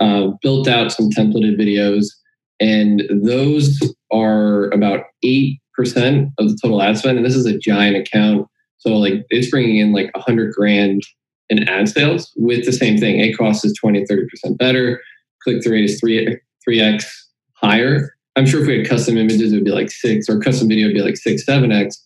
[0.00, 2.06] uh, built out some templated videos,
[2.60, 3.78] and those
[4.12, 5.56] are about 8%
[6.38, 7.18] of the total ad spend.
[7.18, 8.46] And this is a giant account.
[8.78, 11.02] So like it's bringing in like 100 grand
[11.50, 13.20] in ad sales with the same thing.
[13.20, 15.00] ACoS is 20, 30% better.
[15.42, 16.38] Click through rate is 3,
[16.68, 17.04] 3x
[17.54, 18.14] higher.
[18.36, 20.86] I'm sure if we had custom images, it would be like six, or custom video
[20.86, 22.02] would be like six, seven x.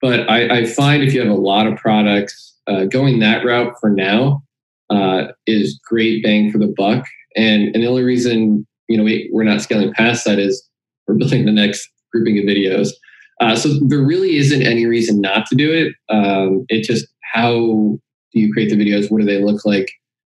[0.00, 3.74] But I, I find if you have a lot of products, uh, going that route
[3.80, 4.42] for now
[4.90, 7.04] uh, is great bang for the buck.
[7.36, 10.66] And, and the only reason you know we, we're not scaling past that is
[11.06, 12.90] we're building the next grouping of videos.
[13.40, 15.94] Uh, so there really isn't any reason not to do it.
[16.12, 17.52] Um, it just how
[18.32, 19.10] do you create the videos?
[19.10, 19.88] What do they look like?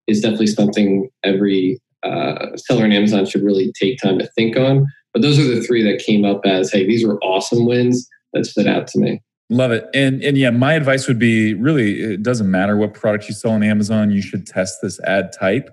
[0.08, 4.86] Is definitely something every uh, seller on Amazon should really take time to think on.
[5.18, 8.46] But those are the three that came up as, hey, these were awesome wins that
[8.46, 9.20] stood out to me.
[9.50, 9.88] Love it.
[9.96, 13.54] And and yeah, my advice would be really it doesn't matter what product you sell
[13.54, 15.72] on Amazon, you should test this ad type.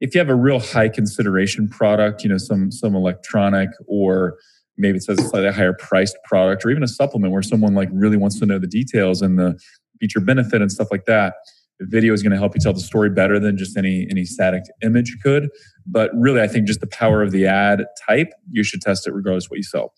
[0.00, 4.38] If you have a real high consideration product, you know, some some electronic or
[4.78, 7.90] maybe it says a slightly higher priced product or even a supplement where someone like
[7.92, 9.60] really wants to know the details and the
[10.00, 11.34] feature benefit and stuff like that,
[11.80, 14.64] video is going to help you tell the story better than just any any static
[14.82, 15.48] image could.
[15.86, 19.12] But really I think just the power of the ad type, you should test it
[19.12, 19.92] regardless what you sell.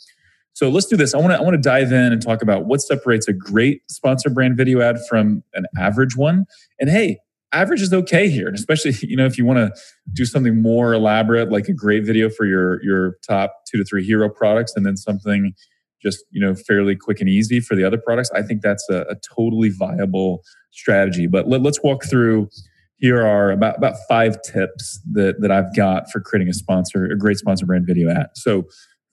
[0.53, 1.15] So let's do this.
[1.15, 3.83] I want to I want to dive in and talk about what separates a great
[3.91, 6.45] sponsor brand video ad from an average one.
[6.79, 7.19] And hey,
[7.53, 9.81] average is okay here, especially you know if you want to
[10.13, 14.05] do something more elaborate, like a great video for your your top two to three
[14.05, 15.55] hero products, and then something
[16.03, 18.31] just you know fairly quick and easy for the other products.
[18.35, 21.27] I think that's a, a totally viable strategy.
[21.27, 22.49] But let, let's walk through.
[22.97, 27.17] Here are about about five tips that that I've got for creating a sponsor, a
[27.17, 28.27] great sponsor brand video ad.
[28.35, 28.65] So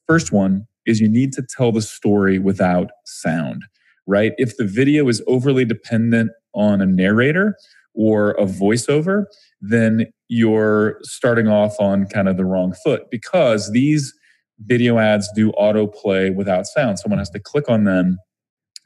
[0.07, 3.63] first one is you need to tell the story without sound,
[4.05, 4.33] right?
[4.37, 7.55] If the video is overly dependent on a narrator
[7.93, 9.25] or a voiceover,
[9.61, 14.13] then you're starting off on kind of the wrong foot because these
[14.59, 16.99] video ads do autoplay without sound.
[16.99, 18.17] Someone has to click on them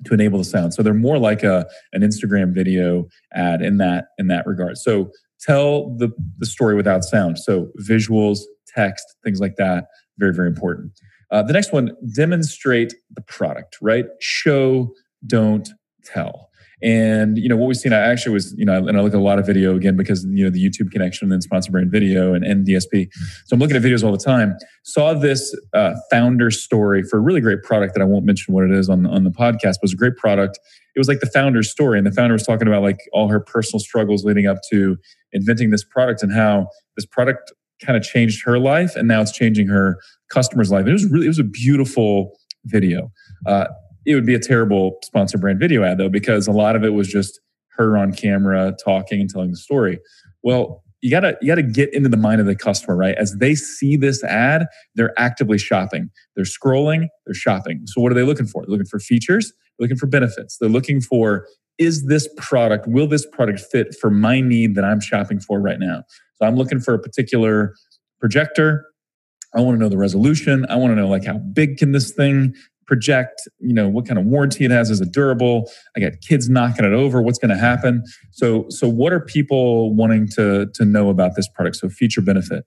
[0.05, 0.73] to enable the sound.
[0.73, 4.77] So they're more like a an Instagram video ad in that in that regard.
[4.77, 7.39] So tell the the story without sound.
[7.39, 9.85] So visuals, text, things like that,
[10.17, 10.91] very very important.
[11.31, 14.05] Uh, the next one, demonstrate the product, right?
[14.19, 14.93] Show,
[15.25, 15.69] don't
[16.03, 16.50] tell.
[16.83, 17.93] And you know what we've seen.
[17.93, 20.25] I actually was, you know, and I look at a lot of video again because
[20.25, 23.09] you know the YouTube connection and then sponsor brand video and, and DSP.
[23.45, 24.57] So I'm looking at videos all the time.
[24.83, 28.63] Saw this uh, founder story for a really great product that I won't mention what
[28.63, 29.61] it is on on the podcast.
[29.61, 30.59] But it was a great product.
[30.95, 33.39] It was like the founder's story, and the founder was talking about like all her
[33.39, 34.97] personal struggles leading up to
[35.33, 37.53] inventing this product and how this product
[37.85, 39.97] kind of changed her life, and now it's changing her
[40.29, 40.87] customer's life.
[40.87, 42.33] It was really, it was a beautiful
[42.65, 43.11] video.
[43.45, 43.67] Uh,
[44.05, 46.93] it would be a terrible sponsor brand video ad though, because a lot of it
[46.93, 47.39] was just
[47.77, 49.99] her on camera talking and telling the story.
[50.43, 53.15] Well, you gotta you gotta get into the mind of the customer, right?
[53.15, 56.09] As they see this ad, they're actively shopping.
[56.35, 57.81] They're scrolling, they're shopping.
[57.85, 58.63] So what are they looking for?
[58.63, 60.57] They're looking for features, they're looking for benefits.
[60.57, 64.99] They're looking for is this product, will this product fit for my need that I'm
[64.99, 66.03] shopping for right now?
[66.35, 67.73] So I'm looking for a particular
[68.19, 68.85] projector.
[69.55, 70.65] I want to know the resolution.
[70.69, 72.53] I want to know like how big can this thing
[72.91, 75.71] project, you know, what kind of warranty it has, is it durable?
[75.95, 78.03] I got kids knocking it over, what's going to happen?
[78.31, 81.77] So so what are people wanting to to know about this product?
[81.77, 82.65] So feature benefit.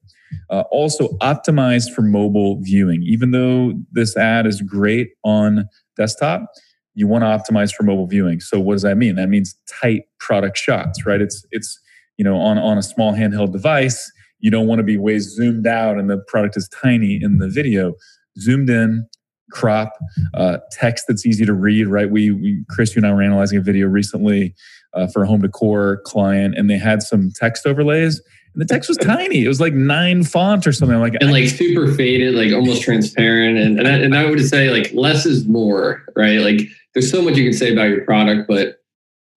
[0.48, 3.02] Uh, also optimized for mobile viewing.
[3.02, 5.66] Even though this ad is great on
[5.98, 6.50] desktop,
[6.94, 8.40] you want to optimize for mobile viewing.
[8.40, 9.16] So what does that mean?
[9.16, 11.20] That means tight product shots, right?
[11.20, 11.78] It's it's
[12.16, 14.10] you know on on a small handheld device
[14.40, 17.48] you don't want to be way zoomed out and the product is tiny in the
[17.48, 17.94] video
[18.38, 19.06] zoomed in
[19.50, 19.92] crop
[20.34, 23.58] uh, text that's easy to read right we, we chris you and i were analyzing
[23.58, 24.54] a video recently
[24.94, 28.20] uh, for a home decor client and they had some text overlays
[28.54, 29.44] And the text was tiny.
[29.44, 30.98] It was like nine font or something.
[31.00, 33.58] like and like super faded, like almost transparent.
[33.58, 36.40] And and I, and I would say like less is more, right?
[36.40, 36.60] Like
[36.94, 38.80] there's so much you can say about your product, but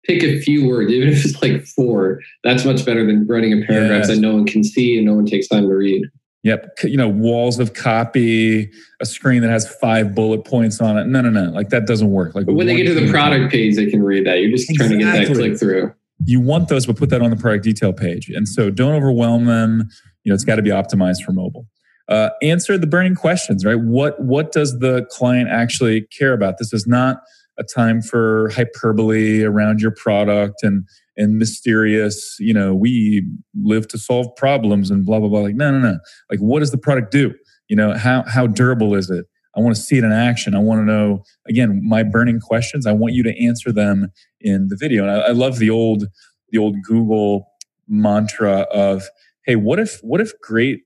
[0.04, 2.20] pick a few words, even if it's like four.
[2.44, 4.08] That's much better than writing a paragraph yes.
[4.08, 6.04] that no one can see and no one takes time to read.
[6.46, 6.78] Yep.
[6.84, 11.08] You know, walls of copy, a screen that has five bullet points on it.
[11.08, 11.50] No, no, no.
[11.50, 12.36] Like that doesn't work.
[12.36, 14.38] Like but when they get to the product page, they can read that.
[14.38, 14.98] You're just exactly.
[15.02, 15.92] trying to get that click through.
[16.24, 18.28] You want those, but put that on the product detail page.
[18.28, 19.88] And so don't overwhelm them.
[20.22, 21.66] You know, it's got to be optimized for mobile.
[22.08, 23.80] Uh, answer the burning questions, right?
[23.80, 26.58] What what does the client actually care about?
[26.58, 27.22] This is not
[27.58, 33.98] a time for hyperbole around your product and and mysterious, you know, we live to
[33.98, 35.40] solve problems and blah blah blah.
[35.40, 35.98] Like, no, no, no.
[36.30, 37.34] Like, what does the product do?
[37.68, 39.26] You know, how how durable is it?
[39.56, 40.54] I want to see it in action.
[40.54, 42.86] I want to know again my burning questions.
[42.86, 45.02] I want you to answer them in the video.
[45.02, 46.04] And I, I love the old
[46.50, 47.48] the old Google
[47.88, 49.04] mantra of,
[49.44, 50.80] hey, what if what if great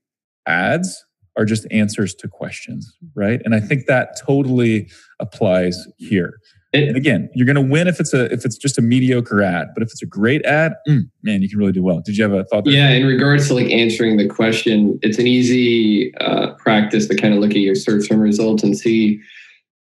[0.47, 1.05] ads
[1.37, 3.41] are just answers to questions, right?
[3.45, 4.89] And I think that totally
[5.19, 6.39] applies here.
[6.73, 9.41] It, and again, you're going to win if it's a if it's just a mediocre
[9.41, 11.99] ad, but if it's a great ad, mm, man, you can really do well.
[11.99, 12.63] Did you have a thought?
[12.63, 12.73] There?
[12.73, 17.33] Yeah, in regards to like answering the question, it's an easy uh, practice to kind
[17.33, 19.19] of look at your search term results and see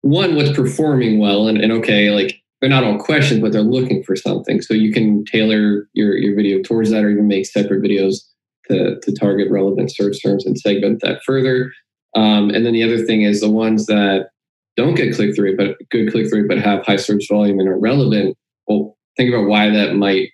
[0.01, 4.03] one what's performing well, and, and okay, like they're not all questions, but they're looking
[4.03, 4.61] for something.
[4.61, 8.17] So you can tailor your your video towards that, or even make separate videos
[8.69, 11.71] to to target relevant search terms and segment that further.
[12.15, 14.27] Um, and then the other thing is the ones that
[14.75, 17.77] don't get click through, but good click through, but have high search volume and are
[17.77, 20.29] relevant, well, think about why that might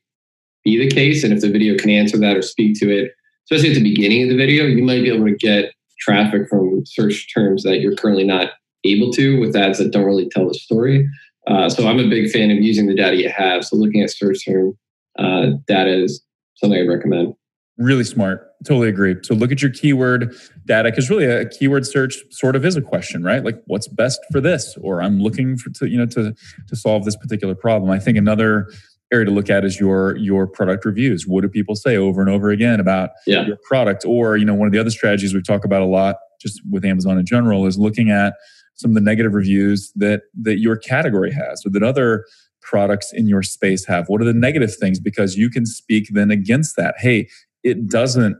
[0.63, 1.23] be the case.
[1.23, 3.11] And if the video can answer that or speak to it,
[3.45, 6.83] especially at the beginning of the video, you might be able to get traffic from
[6.85, 8.51] search terms that you're currently not
[8.85, 11.07] able to with ads that don't really tell the story.
[11.47, 13.65] Uh, so I'm a big fan of using the data you have.
[13.65, 14.77] So looking at search term
[15.17, 16.23] uh, data is
[16.55, 17.33] something I recommend.
[17.79, 18.45] Really smart.
[18.65, 19.15] Totally agree.
[19.23, 22.81] So look at your keyword data because really a keyword search sort of is a
[22.81, 23.41] question, right?
[23.41, 26.35] Like what's best for this, or I'm looking for to you know to
[26.67, 27.89] to solve this particular problem.
[27.89, 28.69] I think another
[29.13, 31.25] area to look at is your your product reviews.
[31.25, 33.45] What do people say over and over again about yeah.
[33.45, 34.03] your product?
[34.05, 36.83] Or you know one of the other strategies we talk about a lot just with
[36.83, 38.33] Amazon in general is looking at
[38.75, 42.25] some of the negative reviews that that your category has or that other
[42.61, 44.09] products in your space have.
[44.09, 44.99] What are the negative things?
[44.99, 46.95] Because you can speak then against that.
[46.97, 47.29] Hey,
[47.63, 48.37] it doesn't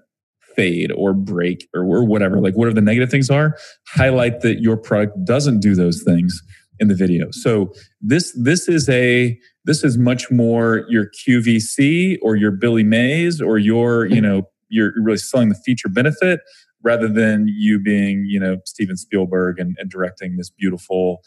[0.55, 4.77] fade or break or, or whatever, like whatever the negative things are, highlight that your
[4.77, 6.41] product doesn't do those things
[6.79, 7.27] in the video.
[7.32, 13.41] So this this is a this is much more your QVC or your Billy Mays
[13.41, 16.41] or your, you know, you're really selling the feature benefit
[16.82, 21.21] rather than you being, you know, Steven Spielberg and, and directing this beautiful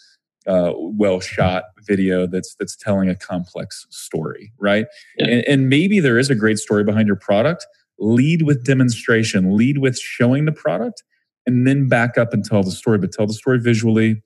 [0.46, 4.86] uh, well shot video that's that's telling a complex story, right?
[5.18, 5.26] Yeah.
[5.28, 7.66] And, and maybe there is a great story behind your product,
[7.98, 11.02] lead with demonstration, lead with showing the product,
[11.46, 14.22] and then back up and tell the story, but tell the story visually,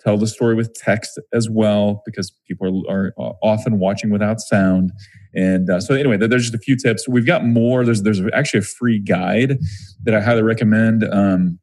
[0.00, 4.90] tell the story with text as well, because people are, are often watching without sound.
[5.34, 7.08] And uh, so, anyway, there's just a few tips.
[7.08, 7.84] We've got more.
[7.84, 9.58] There's there's actually a free guide
[10.02, 11.04] that I highly recommend.
[11.04, 11.59] Um,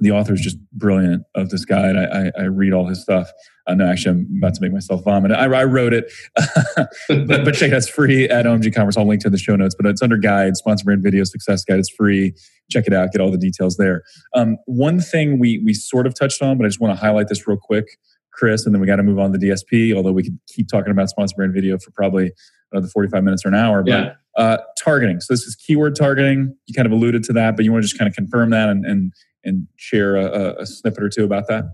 [0.00, 1.96] the author is just brilliant of this guide.
[1.96, 3.30] I, I, I read all his stuff.
[3.66, 5.30] Uh, no, actually, I'm about to make myself vomit.
[5.30, 6.12] I, I wrote it,
[7.08, 8.96] but, but check that's free at OMG Commerce.
[8.96, 11.78] I'll link to the show notes, but it's under guide, sponsor brand video success guide.
[11.78, 12.34] It's free.
[12.70, 13.12] Check it out.
[13.12, 14.02] Get all the details there.
[14.34, 17.28] Um, one thing we we sort of touched on, but I just want to highlight
[17.28, 17.86] this real quick,
[18.32, 19.94] Chris, and then we got to move on to DSP.
[19.94, 22.32] Although we could keep talking about sponsor brand video for probably
[22.72, 23.82] another 45 minutes or an hour.
[23.82, 24.12] But yeah.
[24.36, 25.20] uh, targeting.
[25.20, 26.54] So this is keyword targeting.
[26.66, 28.68] You kind of alluded to that, but you want to just kind of confirm that
[28.68, 29.12] and and
[29.44, 31.64] and share a, a snippet or two about that?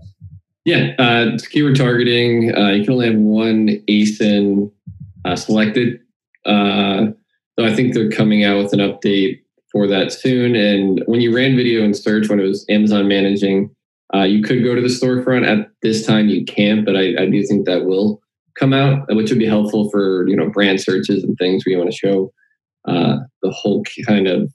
[0.65, 2.55] Yeah, uh, keyword targeting.
[2.55, 4.71] Uh, you can only have one ASIN
[5.25, 5.99] uh, selected.
[6.45, 7.07] Uh,
[7.57, 10.55] so I think they're coming out with an update for that soon.
[10.55, 13.73] And when you ran video in search, when it was Amazon managing,
[14.13, 15.47] uh, you could go to the storefront.
[15.47, 18.21] At this time, you can't, but I, I do think that will
[18.59, 21.77] come out, which would be helpful for you know brand searches and things where you
[21.77, 22.33] want to show
[22.87, 24.51] uh, the whole kind of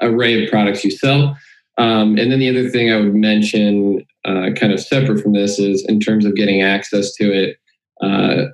[0.00, 1.36] array of products you sell.
[1.78, 5.58] Um, and then the other thing I would mention, uh, kind of separate from this,
[5.58, 7.56] is in terms of getting access to it.
[8.00, 8.46] Uh,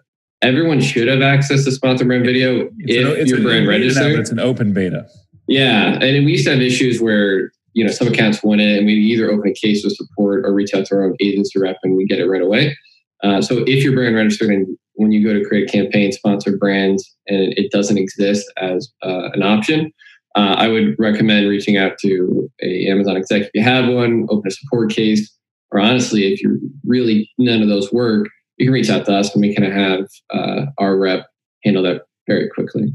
[0.42, 4.18] everyone should have access to sponsor brand video it's if an, your brand registered.
[4.18, 5.06] It's an open beta.
[5.46, 8.86] Yeah, and we used to have issues where you know some accounts win it, and
[8.86, 11.76] we either open a case with support or reach out to our own agency rep,
[11.82, 12.76] and we get it right away.
[13.22, 16.56] Uh, so if your brand registered and when you go to create a campaign, sponsor
[16.56, 19.92] brands, and it doesn't exist as uh, an option,
[20.35, 24.49] uh, I would recommend reaching out to a Amazon exec if you have one, open
[24.49, 25.30] a support case,
[25.70, 29.35] or honestly, if you really none of those work, you can reach out to us
[29.35, 31.26] and we can have uh, our rep
[31.64, 32.93] handle that very quickly.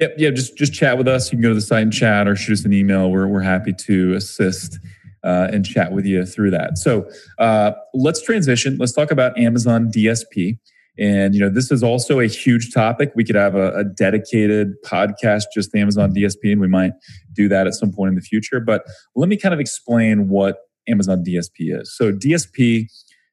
[0.00, 1.32] Yep, yeah, just just chat with us.
[1.32, 3.10] You can go to the site and chat or shoot us an email.
[3.10, 4.78] We're we're happy to assist
[5.22, 6.78] uh, and chat with you through that.
[6.78, 7.08] So
[7.38, 8.76] uh, let's transition.
[8.78, 10.58] Let's talk about Amazon DSP.
[10.98, 13.12] And you know, this is also a huge topic.
[13.16, 16.92] We could have a, a, dedicated podcast just Amazon DSP, and we might
[17.32, 18.60] do that at some point in the future.
[18.60, 18.84] But
[19.16, 21.94] let me kind of explain what Amazon DSP is.
[21.96, 22.86] So DSP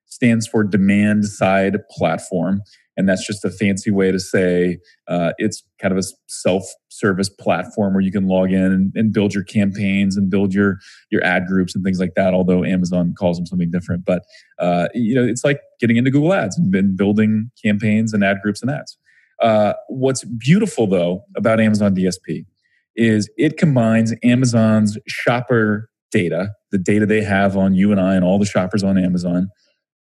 [0.08, 2.62] stands for Demand Side Platform.
[3.02, 4.78] And that's just a fancy way to say
[5.08, 9.34] uh, it's kind of a self-service platform where you can log in and, and, build
[9.34, 10.78] your campaigns and build your
[11.10, 12.36] your ad groups and things like that.
[12.36, 14.22] Although Amazon calls them something different, but
[14.60, 18.62] uh, you know it's like getting into Google Ads and building campaigns and ad groups
[18.62, 19.00] and ads.
[19.42, 22.46] Uh, what's beautiful though about Amazon DSP
[22.96, 28.24] is it combines Amazon's shopper data, the data they have on you and I and
[28.24, 29.50] all the shoppers on Amazon,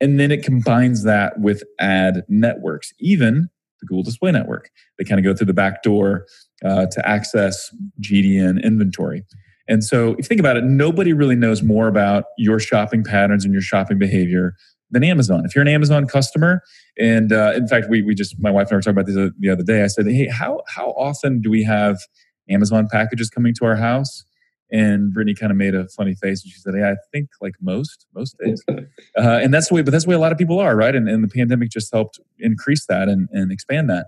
[0.00, 3.48] and then it combines that with ad networks, even
[3.80, 4.70] the Google Display Network.
[4.98, 6.26] They kind of go through the back door
[6.64, 9.24] uh, to access GDN inventory.
[9.68, 13.44] And so, if you think about it, nobody really knows more about your shopping patterns
[13.44, 14.54] and your shopping behavior
[14.90, 15.44] than Amazon.
[15.44, 16.62] If you're an Amazon customer,
[16.98, 19.32] and uh, in fact, we, we just, my wife and I were talking about this
[19.38, 19.82] the other day.
[19.82, 21.98] I said, hey, how, how often do we have
[22.48, 24.24] Amazon packages coming to our house?
[24.70, 27.54] And Brittany kind of made a funny face and she said, "Yeah, I think like
[27.60, 28.74] most most days." uh,
[29.16, 30.94] and that's the way, but that's the way a lot of people are, right?
[30.94, 34.06] And, and the pandemic just helped increase that and, and expand that.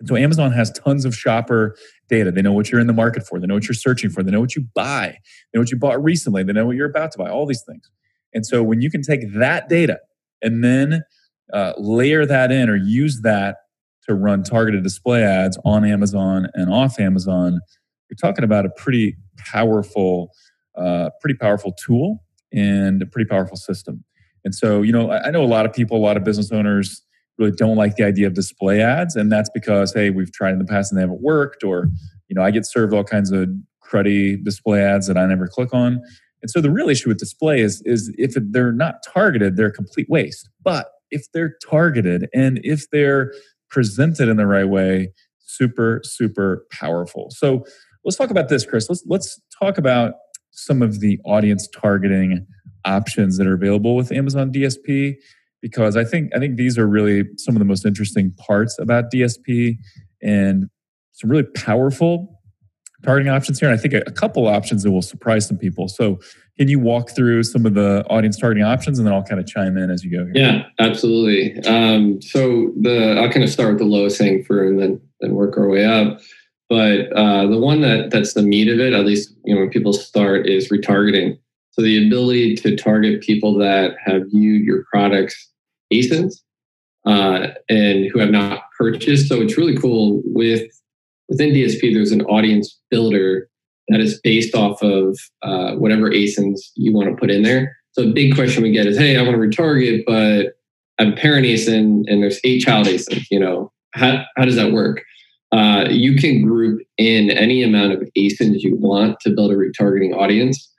[0.00, 1.76] And so Amazon has tons of shopper
[2.08, 2.32] data.
[2.32, 3.38] They know what you're in the market for.
[3.38, 4.22] They know what you're searching for.
[4.22, 5.16] They know what you buy.
[5.52, 6.42] They know what you bought recently.
[6.42, 7.30] They know what you're about to buy.
[7.30, 7.90] All these things.
[8.34, 9.98] And so when you can take that data
[10.42, 11.02] and then
[11.52, 13.56] uh, layer that in or use that
[14.08, 17.60] to run targeted display ads on Amazon and off Amazon,
[18.10, 20.32] you're talking about a pretty powerful,
[20.76, 24.04] uh, pretty powerful tool and a pretty powerful system.
[24.44, 27.02] And so, you know, I know a lot of people, a lot of business owners
[27.38, 30.58] really don't like the idea of display ads, and that's because hey, we've tried in
[30.58, 31.88] the past and they haven't worked, or
[32.28, 33.48] you know, I get served all kinds of
[33.82, 36.00] cruddy display ads that I never click on.
[36.42, 39.72] And so the real issue with display is is if they're not targeted, they're a
[39.72, 40.48] complete waste.
[40.62, 43.32] But if they're targeted and if they're
[43.68, 47.28] presented in the right way, super super powerful.
[47.30, 47.64] So
[48.04, 48.88] let's talk about this, Chris.
[48.88, 50.14] Let's let's talk about
[50.50, 52.46] some of the audience targeting
[52.84, 55.16] options that are available with Amazon DSP
[55.60, 59.12] because I think I think these are really some of the most interesting parts about
[59.12, 59.76] DSP
[60.22, 60.68] and
[61.12, 62.40] some really powerful
[63.02, 63.68] targeting options here.
[63.70, 65.88] And I think a, a couple options that will surprise some people.
[65.88, 66.18] So
[66.58, 69.46] can you walk through some of the audience targeting options and then I'll kind of
[69.46, 70.32] chime in as you go here?
[70.34, 71.58] Yeah, absolutely.
[71.64, 75.34] Um, so the I'll kind of start with the lowest hanging fruit and then then
[75.34, 76.20] work our way up.
[76.70, 79.70] But uh, the one that that's the meat of it, at least you know when
[79.70, 81.36] people start, is retargeting.
[81.72, 85.50] So the ability to target people that have viewed your products
[85.92, 86.34] ASINs
[87.06, 89.28] uh, and who have not purchased.
[89.28, 90.62] So it's really cool with
[91.28, 91.92] within DSP.
[91.92, 93.48] There's an audience builder
[93.88, 97.76] that is based off of uh, whatever ASINs you want to put in there.
[97.92, 100.54] So a big question we get is, hey, I want to retarget, but
[101.00, 103.24] I'm parent ASIN and there's eight child ASINs.
[103.28, 105.02] You know, how how does that work?
[105.52, 110.14] Uh, you can group in any amount of ASINs you want to build a retargeting
[110.14, 110.72] audience.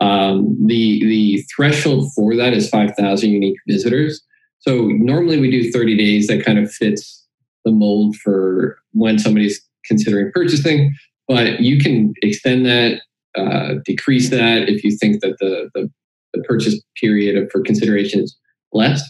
[0.00, 4.22] Um, the the threshold for that is 5,000 unique visitors.
[4.58, 6.26] So normally we do 30 days.
[6.26, 7.24] That kind of fits
[7.64, 10.94] the mold for when somebody's considering purchasing.
[11.28, 13.00] But you can extend that,
[13.36, 15.90] uh, decrease that if you think that the, the,
[16.32, 18.36] the purchase period for consideration is
[18.72, 19.02] less.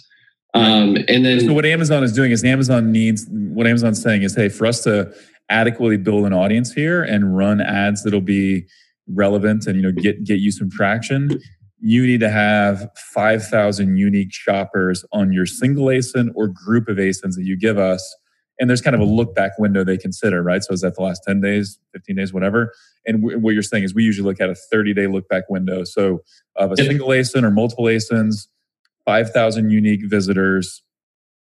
[0.56, 4.34] Um, and then, so what Amazon is doing is Amazon needs what Amazon's saying is,
[4.34, 5.12] hey, for us to
[5.48, 8.66] adequately build an audience here and run ads that'll be
[9.08, 11.30] relevant and you know get get you some traction,
[11.78, 16.96] you need to have five thousand unique shoppers on your single ASIN or group of
[16.96, 18.16] ASINs that you give us.
[18.58, 20.64] And there's kind of a look back window they consider, right?
[20.64, 22.72] So is that the last 10 days, 15 days, whatever?
[23.06, 25.44] And w- what you're saying is we usually look at a 30 day look back
[25.50, 25.84] window.
[25.84, 26.20] So
[26.56, 28.46] of a single ASIN or multiple ASINs,
[29.06, 30.82] 5,000 unique visitors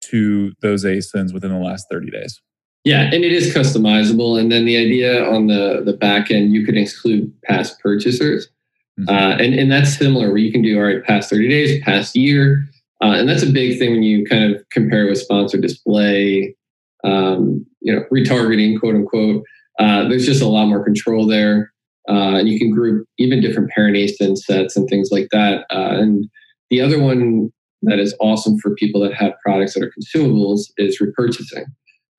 [0.04, 2.40] to those ASINs within the last 30 days.
[2.84, 4.40] Yeah, and it is customizable.
[4.40, 8.48] And then the idea on the, the back end, you could exclude past purchasers.
[8.98, 9.14] Mm-hmm.
[9.14, 12.16] Uh, and, and that's similar where you can do, all right, past 30 days, past
[12.16, 12.66] year.
[13.02, 16.54] Uh, and that's a big thing when you kind of compare with sponsored display,
[17.04, 19.44] um, you know, retargeting, quote unquote.
[19.78, 21.72] Uh, there's just a lot more control there.
[22.08, 25.64] Uh, and you can group even different parent ASIN sets and things like that.
[25.70, 26.28] Uh, and
[26.70, 27.50] the other one
[27.82, 31.64] that is awesome for people that have products that are consumables is repurchasing.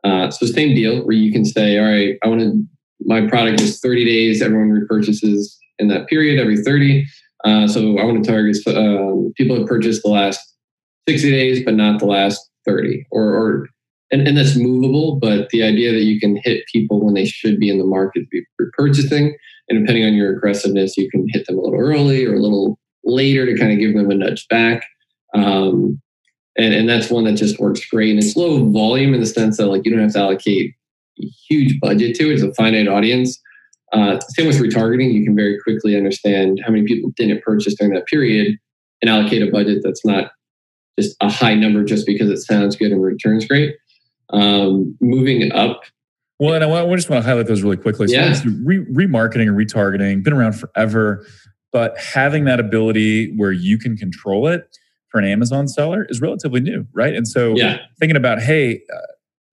[0.03, 2.63] Uh, so same deal where you can say, all right, I want to,
[3.01, 4.41] my product is 30 days.
[4.41, 7.05] Everyone repurchases in that period every 30.
[7.43, 10.39] Uh, so I want to target um, people that purchased the last
[11.07, 13.69] 60 days, but not the last 30 or, or
[14.11, 17.59] and, and that's movable, but the idea that you can hit people when they should
[17.59, 19.31] be in the market to be repurchasing,
[19.69, 22.77] and depending on your aggressiveness, you can hit them a little early or a little
[23.03, 24.85] later to kind of give them a nudge back.
[25.33, 26.01] Um,
[26.57, 28.09] and, and that's one that just works great.
[28.11, 30.73] And it's low volume in the sense that like you don't have to allocate
[31.19, 32.33] a huge budget to it.
[32.33, 33.39] It's a finite audience.
[33.93, 35.13] Uh, same with retargeting.
[35.13, 38.57] You can very quickly understand how many people didn't purchase during that period
[39.01, 40.31] and allocate a budget that's not
[40.99, 43.75] just a high number just because it sounds good and returns great.
[44.29, 45.81] Um, moving up.
[46.39, 48.07] Well, and I, just want to highlight those really quickly.
[48.07, 48.35] So yeah.
[48.63, 51.25] re- remarketing and retargeting, been around forever,
[51.71, 54.77] but having that ability where you can control it
[55.09, 57.13] for an Amazon seller is relatively new, right?
[57.13, 57.79] And so yeah.
[57.99, 58.99] thinking about, hey, uh,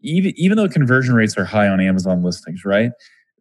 [0.00, 2.92] even, even though conversion rates are high on Amazon listings, right?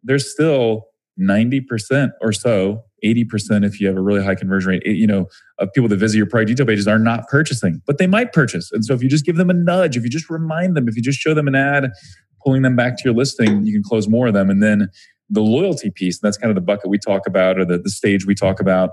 [0.02, 0.86] There's still
[1.20, 5.26] 90% or so 80% if you have a really high conversion rate you know
[5.58, 8.72] of people that visit your product detail pages are not purchasing but they might purchase
[8.72, 10.96] and so if you just give them a nudge if you just remind them if
[10.96, 11.90] you just show them an ad
[12.44, 14.88] pulling them back to your listing you can close more of them and then
[15.30, 18.26] the loyalty piece that's kind of the bucket we talk about or the, the stage
[18.26, 18.90] we talk about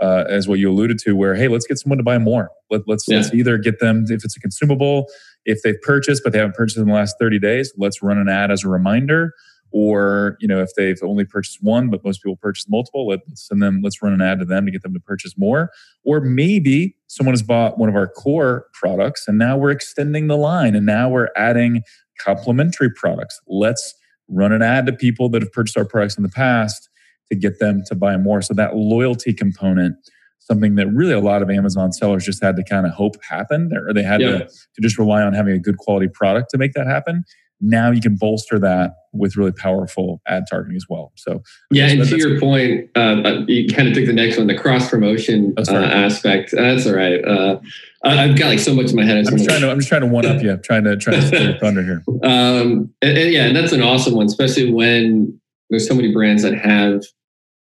[0.00, 2.50] uh, as what you alluded to where hey let's get someone to buy more.
[2.70, 3.16] Let, let's yeah.
[3.16, 5.06] let's either get them if it's a consumable
[5.44, 8.28] if they've purchased but they haven't purchased in the last 30 days let's run an
[8.28, 9.32] ad as a reminder.
[9.72, 13.62] Or you know if they've only purchased one but most people purchase multiple let's send
[13.62, 15.70] them let's run an ad to them to get them to purchase more.
[16.04, 20.36] Or maybe someone has bought one of our core products and now we're extending the
[20.36, 21.82] line and now we're adding
[22.18, 23.40] complementary products.
[23.46, 23.94] Let's
[24.28, 26.88] run an ad to people that have purchased our products in the past
[27.30, 29.96] to get them to buy more so that loyalty component
[30.38, 33.72] something that really a lot of amazon sellers just had to kind of hope happened
[33.72, 34.38] or they had yeah.
[34.38, 37.24] to, to just rely on having a good quality product to make that happen
[37.60, 41.12] now you can bolster that with really powerful ad targeting as well.
[41.16, 44.46] So yeah, and to your point, uh, uh, you kind of took the next one,
[44.46, 46.50] the cross promotion oh, uh, aspect.
[46.52, 47.24] That's all right.
[47.24, 47.58] Uh,
[48.04, 49.26] I've got like so much in my head.
[49.26, 50.52] I'm just trying to I'm just trying to one up you.
[50.52, 52.04] I'm trying to try to steal thunder here.
[52.22, 55.38] Um, and, and, yeah, and that's an awesome one, especially when
[55.70, 57.02] there's so many brands that have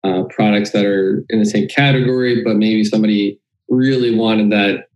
[0.03, 3.39] uh, products that are in the same category, but maybe somebody
[3.69, 4.87] really wanted that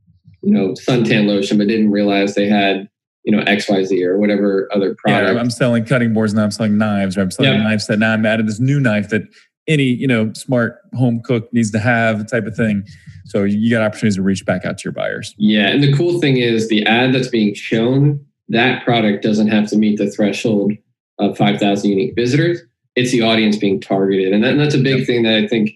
[0.41, 2.89] you know suntan lotion, but didn't realize they had
[3.27, 5.33] you know XYZ or whatever other product.
[5.33, 6.45] Yeah, I'm selling cutting boards now.
[6.45, 9.23] I'm selling knives, or I'm selling knives that now I'm adding this new knife that
[9.67, 12.85] any you know smart home cook needs to have type of thing.
[13.25, 15.35] So you got opportunities to reach back out to your buyers.
[15.37, 19.67] Yeah, and the cool thing is the ad that's being shown that product doesn't have
[19.71, 20.71] to meet the threshold
[21.19, 22.61] of 5,000 unique visitors.
[22.95, 25.07] It's the audience being targeted, and, that, and that's a big yep.
[25.07, 25.71] thing that I think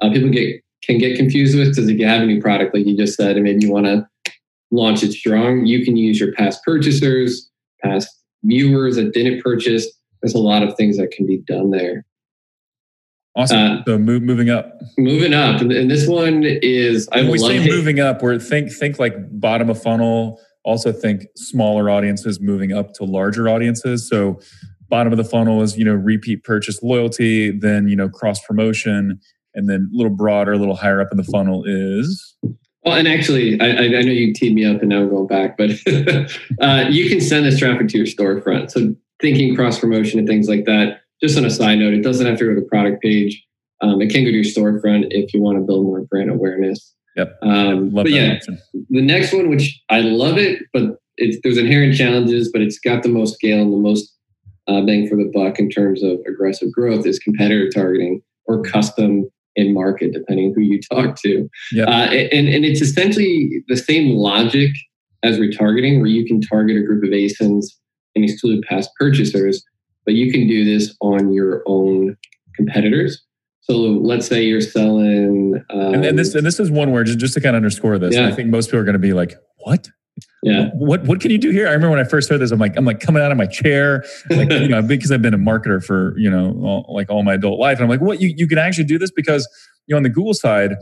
[0.00, 2.84] uh, people get can get confused with because if you have a new product, like
[2.84, 4.08] you just said, and maybe you want to
[4.70, 7.50] launch it strong, you can use your past purchasers,
[7.82, 8.08] past
[8.44, 9.86] viewers that didn't purchase.
[10.22, 12.04] There's a lot of things that can be done there.
[13.36, 13.58] Awesome.
[13.58, 14.80] Uh, so move, moving up.
[14.96, 17.06] Moving up, and, this one is.
[17.12, 17.70] I when we say it.
[17.70, 20.40] moving up, where think think like bottom of funnel.
[20.64, 24.08] Also think smaller audiences moving up to larger audiences.
[24.08, 24.40] So
[24.88, 29.20] bottom of the funnel is you know repeat purchase loyalty, then you know cross promotion,
[29.54, 32.36] and then a little broader, a little higher up in the funnel is
[32.86, 35.58] well, and actually, I, I, know you teed me up, and now I'm going back,
[35.58, 35.70] but
[36.60, 38.70] uh, you can send this traffic to your storefront.
[38.70, 41.00] So thinking cross promotion and things like that.
[41.20, 43.44] Just on a side note, it doesn't have to go to the product page.
[43.80, 46.94] Um, it can go to your storefront if you want to build more brand awareness.
[47.16, 47.38] Yep.
[47.42, 48.58] Um, but yeah, option.
[48.90, 53.02] the next one, which I love it, but it's, there's inherent challenges, but it's got
[53.02, 54.14] the most scale and the most
[54.68, 59.28] uh, bang for the buck in terms of aggressive growth is competitor targeting or custom
[59.56, 61.48] in market, depending who you talk to.
[61.72, 61.88] Yep.
[61.88, 64.70] Uh, and, and it's essentially the same logic
[65.22, 67.66] as retargeting, where you can target a group of ASINs
[68.14, 69.64] and exclude past purchasers,
[70.04, 72.16] but you can do this on your own
[72.54, 73.22] competitors.
[73.62, 77.18] So let's say you're selling, um, and, and, this and this is one where just,
[77.18, 78.28] just to kind of underscore this, yeah.
[78.28, 79.88] I think most people are going to be like, "What?
[80.42, 80.70] Yeah.
[80.74, 81.66] What what can you do here?
[81.66, 83.46] I remember when I first heard this, I'm like, I'm like coming out of my
[83.46, 87.22] chair, like you know, because I've been a marketer for you know, all, like all
[87.22, 89.48] my adult life, and I'm like, what you you can actually do this because
[89.86, 90.76] you know on the Google side,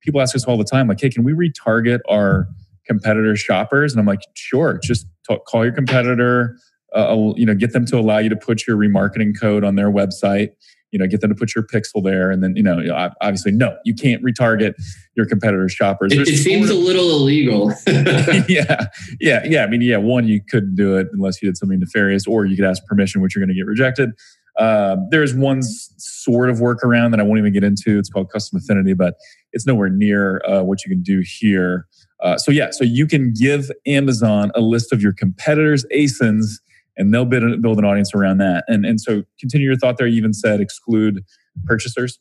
[0.00, 2.46] people ask us all the time, like, hey, can we retarget our
[2.86, 3.92] competitor shoppers?
[3.92, 6.56] And I'm like, sure, just talk, call your competitor,
[6.94, 9.90] uh, you know, get them to allow you to put your remarketing code on their
[9.90, 10.50] website
[10.90, 12.80] you know get them to put your pixel there and then you know
[13.20, 14.74] obviously no you can't retarget
[15.16, 16.12] your competitors shoppers.
[16.12, 17.72] It, it seems of, a little illegal.
[18.48, 18.86] Yeah
[19.20, 22.26] yeah yeah i mean yeah one you couldn't do it unless you did something nefarious
[22.26, 24.10] or you could ask permission which you're going to get rejected.
[24.58, 27.98] Uh, there's one sort of workaround that i won't even get into.
[27.98, 29.14] It's called custom affinity but
[29.52, 31.86] it's nowhere near uh, what you can do here.
[32.20, 36.60] Uh, so yeah so you can give amazon a list of your competitors asins
[37.00, 38.64] and they'll build, build an audience around that.
[38.68, 40.06] And, and so continue your thought there.
[40.06, 41.24] You even said exclude
[41.64, 42.18] purchasers.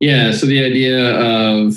[0.00, 0.30] Yeah.
[0.32, 1.74] So the idea of,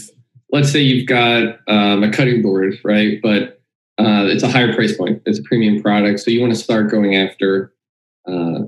[0.51, 3.19] let's say you've got um, a cutting board, right?
[3.21, 3.59] But
[3.97, 5.21] uh, it's a higher price point.
[5.25, 7.73] It's a premium product, so you want to start going after
[8.27, 8.59] uh,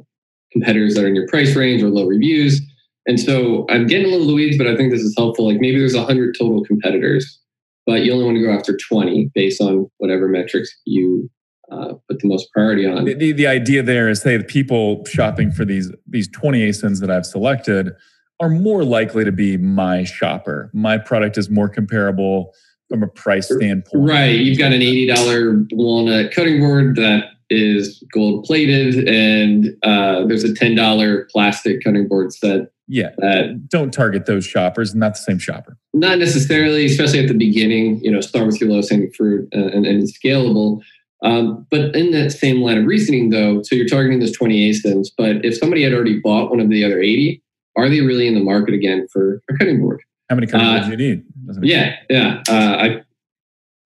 [0.51, 2.61] competitors that are in your price range or low reviews.
[3.05, 5.47] And so I'm getting a little the weeds, but I think this is helpful.
[5.47, 7.39] Like maybe there's 100 total competitors,
[7.85, 11.29] but you only want to go after 20 based on whatever metrics you
[11.71, 13.05] uh, put the most priority on.
[13.05, 16.99] The, the, the idea there is, say, the people shopping for these these 20 ASINs
[17.01, 17.91] that I've selected
[18.39, 20.69] are more likely to be my shopper.
[20.73, 22.53] My product is more comparable
[22.89, 24.09] from a price standpoint.
[24.09, 24.39] Right.
[24.39, 30.53] You've got an $80 walnut cutting board that is gold plated, and uh, there's a
[30.53, 32.71] $10 plastic cutting board set.
[32.87, 33.09] Yeah.
[33.17, 35.77] That don't target those shoppers, not the same shopper.
[35.93, 37.99] Not necessarily, especially at the beginning.
[38.03, 40.81] You know, start with your lowest hanging fruit uh, and, and it's scalable.
[41.23, 45.09] Um, but in that same line of reasoning, though, so you're targeting those 20 ASINs,
[45.17, 47.41] but if somebody had already bought one of the other 80,
[47.75, 50.01] are they really in the market again for a cutting board?
[50.29, 51.25] How many cutting boards uh, do you need?
[51.61, 52.43] Yeah, yeah.
[52.47, 53.01] Uh, I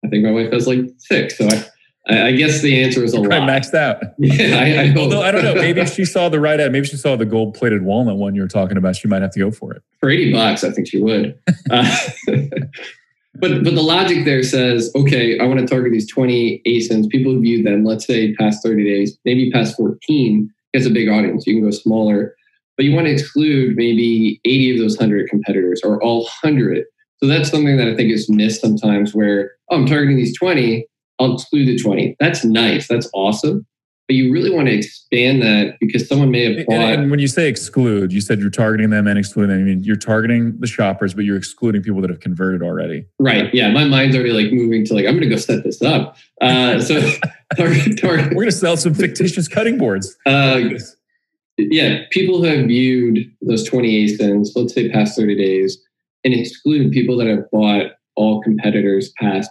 [0.04, 1.64] I think my wife has like six, so I.
[2.10, 3.46] I guess the answer is a You're lot.
[3.46, 4.02] maxed out.
[4.18, 6.72] Yeah, I, I Although I don't know, maybe she saw the right ad.
[6.72, 8.96] Maybe she saw the gold plated walnut one you were talking about.
[8.96, 10.64] She might have to go for it for eighty bucks.
[10.64, 11.38] I think she would.
[11.70, 11.84] Uh,
[13.40, 17.08] but but the logic there says, okay, I want to target these twenty ASINs.
[17.08, 20.50] People who view them, let's say, past thirty days, maybe past fourteen.
[20.74, 21.46] It's a big audience.
[21.46, 22.34] You can go smaller
[22.78, 26.84] but you want to exclude maybe 80 of those 100 competitors or all 100.
[27.16, 30.86] So that's something that I think is missed sometimes where, oh, I'm targeting these 20,
[31.18, 32.16] I'll exclude the 20.
[32.20, 32.86] That's nice.
[32.86, 33.66] That's awesome.
[34.08, 36.76] But you really want to expand that because someone may have bought.
[36.76, 39.60] And, and when you say exclude, you said you're targeting them and excluding them.
[39.60, 43.04] I mean, you're targeting the shoppers, but you're excluding people that have converted already.
[43.18, 43.52] Right.
[43.52, 43.70] Yeah.
[43.70, 46.16] My mind's already like moving to like, I'm going to go set this up.
[46.40, 47.00] Uh, so
[47.56, 48.28] target, target.
[48.28, 50.16] We're going to sell some fictitious cutting boards.
[50.24, 50.60] Uh,
[51.58, 55.78] yeah, people who have viewed those 20 ASINs, let's say past 30 days,
[56.24, 59.50] and exclude people that have bought all competitors past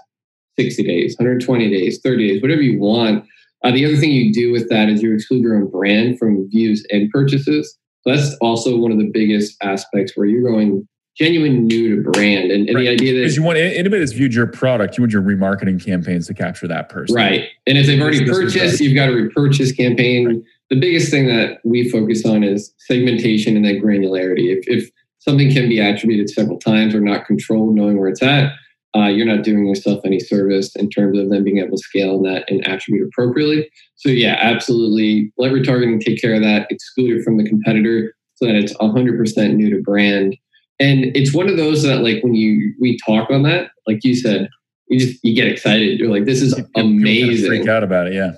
[0.57, 3.25] 60 days, 120 days, 30 days, whatever you want.
[3.63, 6.49] Uh, the other thing you do with that is you exclude your own brand from
[6.49, 7.77] views and purchases.
[8.01, 10.87] So that's also one of the biggest aspects where you're going
[11.17, 12.83] genuine new to brand and, and right.
[12.83, 15.83] the idea that because you want anybody that's viewed your product you want your remarketing
[15.83, 19.71] campaigns to capture that person right and if they've already purchased you've got a repurchase
[19.71, 24.55] campaign right the biggest thing that we focus on is segmentation and then granularity.
[24.57, 24.89] If, if
[25.19, 28.53] something can be attributed several times or not controlled, knowing where it's at,
[28.95, 32.21] uh, you're not doing yourself any service in terms of them being able to scale
[32.23, 33.69] that and attribute appropriately.
[33.95, 35.31] So yeah, absolutely.
[35.37, 36.67] Let retargeting take care of that.
[36.69, 40.37] Exclude it from the competitor so that it's 100% new to brand.
[40.79, 44.15] And it's one of those that like when you we talk on that, like you
[44.15, 44.47] said,
[44.87, 45.99] you just you get excited.
[45.99, 47.47] You're like, this is amazing.
[47.47, 48.33] Freak out about it, yeah.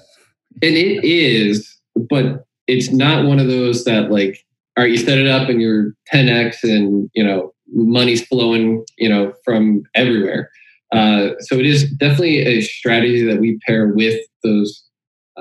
[0.62, 1.80] And it is
[2.10, 4.46] but it's not one of those that like,
[4.78, 9.10] all right, you set it up and you're 10x and you know money's flowing, you
[9.10, 10.50] know, from everywhere.
[10.92, 14.84] Uh, so it is definitely a strategy that we pair with those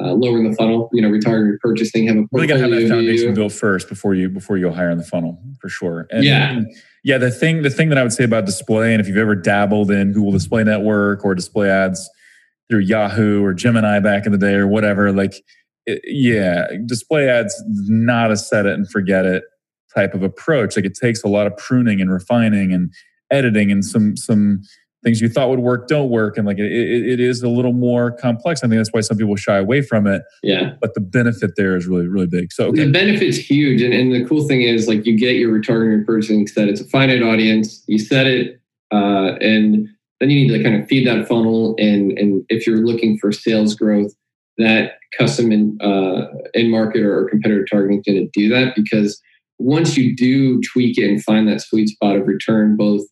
[0.00, 2.88] uh, lowering the funnel, you know, retargeting purchasing, have a really got to have that
[2.88, 6.06] foundation built first before you before you go higher in the funnel for sure.
[6.10, 6.66] And, yeah, and
[7.02, 7.18] yeah.
[7.18, 9.90] The thing the thing that I would say about display, and if you've ever dabbled
[9.90, 12.08] in Google Display Network or display ads
[12.70, 15.34] through Yahoo or Gemini back in the day or whatever, like
[16.04, 19.42] yeah, display ads not a set it and forget it
[19.94, 20.76] type of approach.
[20.76, 22.92] Like it takes a lot of pruning and refining and
[23.30, 24.62] editing and some some
[25.04, 26.36] things you thought would work don't work.
[26.36, 28.62] And like it, it is a little more complex.
[28.62, 30.22] I think that's why some people shy away from it.
[30.42, 30.72] Yeah.
[30.80, 32.52] But the benefit there is really really big.
[32.52, 32.84] So okay.
[32.84, 33.82] the benefit's huge.
[33.82, 36.84] And, and the cool thing is like you get your retargeting purchasing set it's a
[36.84, 37.84] finite audience.
[37.86, 38.60] You set it
[38.90, 39.88] uh, and
[40.20, 41.76] then you need to kind of feed that funnel.
[41.78, 44.12] And and if you're looking for sales growth
[44.58, 49.20] that custom in, uh, in market or competitor targeting is going to do that because
[49.58, 53.02] once you do tweak it and find that sweet spot of return, both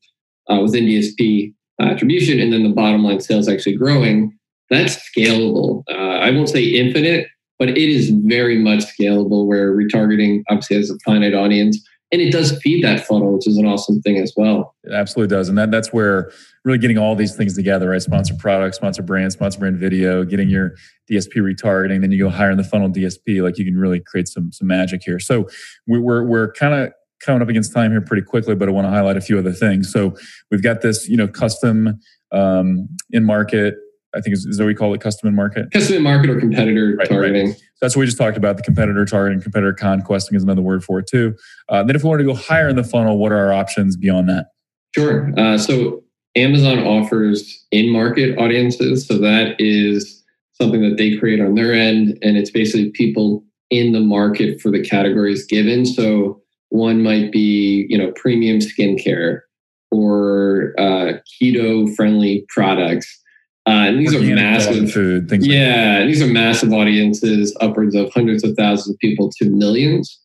[0.50, 4.36] uh, within DSP attribution and then the bottom line sales actually growing,
[4.70, 5.82] that's scalable.
[5.90, 7.28] Uh, I won't say infinite,
[7.58, 11.80] but it is very much scalable where retargeting obviously has a finite audience
[12.12, 14.74] and it does feed that funnel, which is an awesome thing as well.
[14.84, 16.30] It absolutely does, and that that's where
[16.64, 18.02] really getting all these things together, right?
[18.02, 20.74] Sponsor product, sponsor brand, sponsor brand video, getting your
[21.10, 24.28] DSP retargeting, then you go higher in the funnel DSP, like you can really create
[24.28, 25.18] some some magic here.
[25.18, 25.48] So
[25.86, 28.90] we're we're kind of coming up against time here pretty quickly, but I want to
[28.90, 29.90] highlight a few other things.
[29.90, 30.14] So
[30.50, 31.98] we've got this, you know, custom
[32.30, 33.74] um, in market
[34.16, 35.70] I think is, is that we call it custom in market?
[35.72, 37.48] Custom in market or competitor right, targeting.
[37.48, 37.60] Right.
[37.76, 38.56] So that's what we just talked about.
[38.56, 41.36] The competitor targeting, competitor conquesting is another word for it too.
[41.68, 43.98] Uh, then if we want to go higher in the funnel, what are our options
[43.98, 44.46] beyond that?
[44.94, 45.30] Sure.
[45.38, 46.02] Uh, so
[46.36, 49.06] Amazon offers in market audiences.
[49.06, 50.24] So that is
[50.54, 52.18] something that they create on their end.
[52.22, 55.84] And it's basically people in the market for the categories given.
[55.84, 59.40] So one might be, you know, premium skincare
[59.90, 63.22] or uh, keto friendly products
[63.66, 64.92] Uh, and these are massive.
[64.92, 65.44] food things.
[65.46, 70.20] like Yeah, these are massive audiences, upwards of hundreds of thousands of people to millions.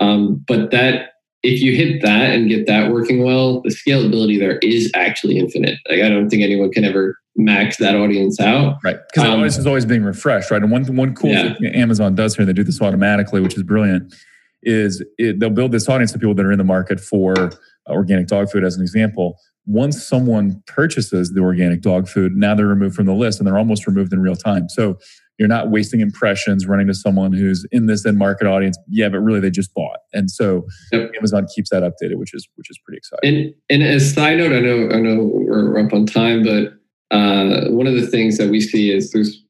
[0.00, 1.10] Um, but that,
[1.42, 5.78] if you hit that and get that working well, the scalability there is actually infinite.
[5.88, 8.76] Like I don't think anyone can ever max that audience out.
[8.84, 10.62] Right, because Um, audience is always being refreshed, right?
[10.62, 11.54] And one one cool Yeah.
[11.54, 14.14] thing Amazon does here, they do this automatically, which is brilliant.
[14.62, 17.50] Is it, they'll build this audience of people that are in the market for uh,
[17.88, 19.36] organic dog food, as an example.
[19.66, 23.58] Once someone purchases the organic dog food, now they're removed from the list, and they're
[23.58, 24.68] almost removed in real time.
[24.68, 24.98] So
[25.38, 28.76] you're not wasting impressions running to someone who's in this in market audience.
[28.88, 31.12] Yeah, but really they just bought, and so Yep.
[31.16, 33.36] Amazon keeps that updated, which is which is pretty exciting.
[33.36, 36.74] And and as a side note, I know I know we're up on time, but
[37.16, 39.42] uh, one of the things that we see is there's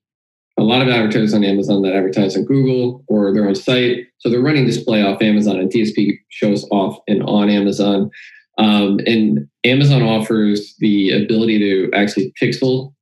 [0.58, 4.06] a lot of advertisers on Amazon that advertise on Google or their own site.
[4.18, 8.10] So they're running display off Amazon and DSP shows off and on Amazon.
[8.58, 12.92] Um, and Amazon offers the ability to actually pixel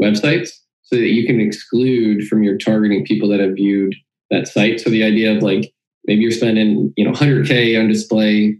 [0.00, 0.50] websites
[0.82, 3.94] so that you can exclude from your targeting people that have viewed
[4.30, 4.80] that site.
[4.80, 5.72] So the idea of like
[6.06, 8.56] maybe you're spending you know 100k on display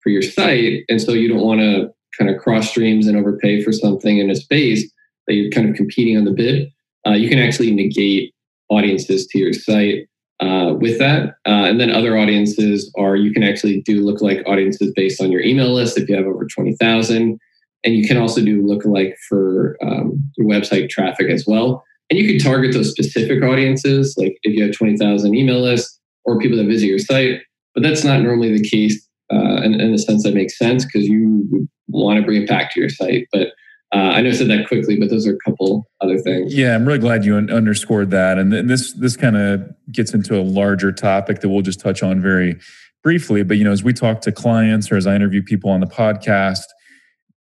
[0.00, 3.62] for your site, and so you don't want to kind of cross streams and overpay
[3.62, 4.90] for something in a space
[5.26, 6.68] that you're kind of competing on the bid.
[7.06, 8.34] Uh, you can actually negate
[8.70, 10.07] audiences to your site
[10.40, 11.36] uh, with that.
[11.46, 15.42] Uh, and then other audiences are you can actually do lookalike audiences based on your
[15.42, 17.38] email list if you have over 20,000.
[17.84, 21.84] And you can also do lookalike for um, your website traffic as well.
[22.10, 26.38] And you can target those specific audiences, like if you have 20,000 email lists or
[26.38, 27.40] people that visit your site.
[27.74, 31.06] But that's not normally the case uh, in, in the sense that makes sense because
[31.06, 33.28] you want to bring it back to your site.
[33.32, 33.48] But
[33.94, 36.54] uh, I know I said that quickly, but those are a couple other things.
[36.54, 40.12] Yeah, I'm really glad you un- underscored that, and, th- this this kind of gets
[40.12, 42.58] into a larger topic that we'll just touch on very
[43.02, 43.42] briefly.
[43.42, 45.86] But you know, as we talk to clients or as I interview people on the
[45.86, 46.64] podcast,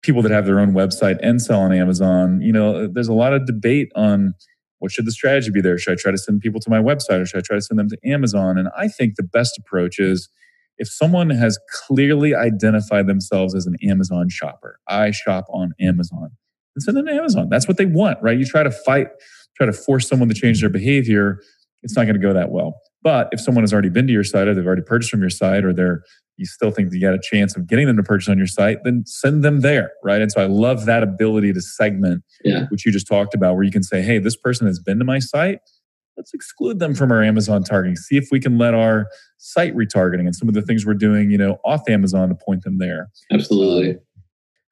[0.01, 3.33] people that have their own website and sell on Amazon, you know, there's a lot
[3.33, 4.33] of debate on
[4.79, 5.77] what should the strategy be there.
[5.77, 7.79] Should I try to send people to my website or should I try to send
[7.79, 8.57] them to Amazon?
[8.57, 10.27] And I think the best approach is
[10.77, 16.29] if someone has clearly identified themselves as an Amazon shopper, I shop on Amazon,
[16.75, 17.47] then send them to Amazon.
[17.49, 18.37] That's what they want, right?
[18.37, 19.07] You try to fight,
[19.55, 21.39] try to force someone to change their behavior,
[21.83, 22.75] it's not going to go that well.
[23.01, 25.29] But if someone has already been to your site or they've already purchased from your
[25.29, 26.03] site or they're
[26.37, 28.47] you still think that you got a chance of getting them to purchase on your
[28.47, 30.19] site, then send them there, right?
[30.19, 32.65] And so I love that ability to segment, Yeah.
[32.69, 35.05] which you just talked about, where you can say, hey, this person has been to
[35.05, 35.59] my site.
[36.17, 37.95] Let's exclude them from our Amazon targeting.
[37.95, 39.07] See if we can let our
[39.37, 42.63] site retargeting and some of the things we're doing, you know, off Amazon to point
[42.63, 43.09] them there.
[43.31, 43.97] Absolutely.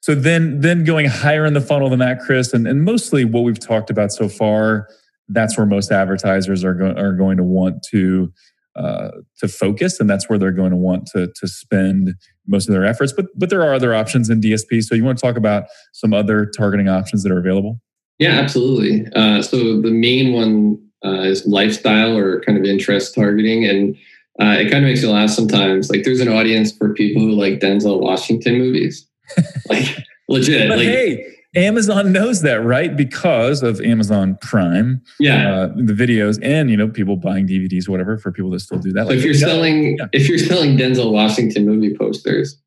[0.02, 3.42] So then, then going higher in the funnel than that, Chris, and, and mostly what
[3.42, 4.88] we've talked about so far,
[5.34, 8.32] that's where most advertisers are going are going to want to
[8.76, 12.16] uh, to focus, and that's where they're going to want to to spend
[12.48, 13.14] most of their efforts.
[13.14, 14.84] But but there are other options in DSP.
[14.84, 17.80] So you want to talk about some other targeting options that are available?
[18.20, 19.08] Yeah, absolutely.
[19.16, 23.96] Uh, so the main one uh, is lifestyle or kind of interest targeting, and
[24.42, 25.90] uh, it kind of makes you laugh sometimes.
[25.90, 29.08] Like there's an audience for people who like Denzel Washington movies,
[29.70, 29.86] like
[30.30, 30.70] legit.
[30.70, 31.26] But like hey,
[31.56, 32.96] Amazon knows that, right?
[32.96, 35.52] Because of Amazon Prime, yeah.
[35.52, 38.80] uh, the videos, and you know, people buying DVDs, or whatever, for people that still
[38.80, 39.08] do that.
[39.08, 40.08] So if you're selling Yeah.
[40.14, 42.58] if you're selling Denzel Washington movie posters,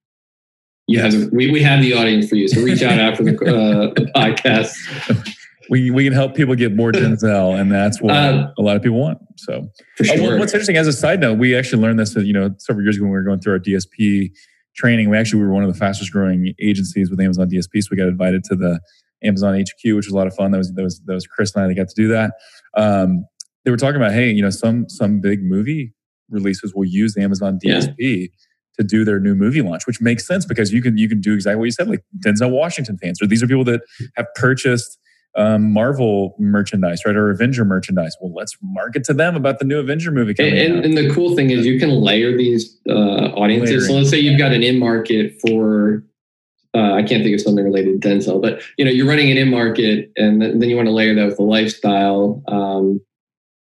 [0.86, 2.46] you have we, we have the audience for you.
[2.46, 4.74] So reach out after the, uh, the podcast.
[5.70, 8.82] we we can help people get more Denzel, and that's what Uh, a lot of
[8.82, 9.18] people want.
[9.36, 10.38] So, For Uh, sure.
[10.38, 13.04] what's interesting as a side note, we actually learned this, you know, several years ago
[13.04, 14.30] when we were going through our DSP
[14.76, 15.08] training.
[15.10, 17.96] We actually we were one of the fastest growing agencies with Amazon DSP, so we
[17.96, 18.80] got invited to the
[19.22, 20.50] Amazon HQ, which was a lot of fun.
[20.50, 22.32] That was that was that was Chris and I that got to do that.
[22.76, 23.24] Um,
[23.64, 25.94] they were talking about, hey, you know, some some big movie
[26.28, 27.78] releases will use Amazon Yeah.
[27.80, 28.30] DSP.
[28.76, 31.32] To do their new movie launch, which makes sense because you can you can do
[31.32, 33.82] exactly what you said, like Denzel Washington fans, or these are people that
[34.16, 34.98] have purchased
[35.36, 38.16] um, Marvel merchandise, right, or Avenger merchandise.
[38.20, 40.84] Well, let's market to them about the new Avenger movie coming and, out.
[40.84, 43.88] and, the cool thing is you can layer these uh, audiences.
[43.88, 46.04] So let's say you've got an in market for
[46.74, 49.36] uh, I can't think of something related to Denzel, but you know you're running an
[49.36, 52.42] in market, and then then you want to layer that with the lifestyle.
[52.48, 53.00] Um,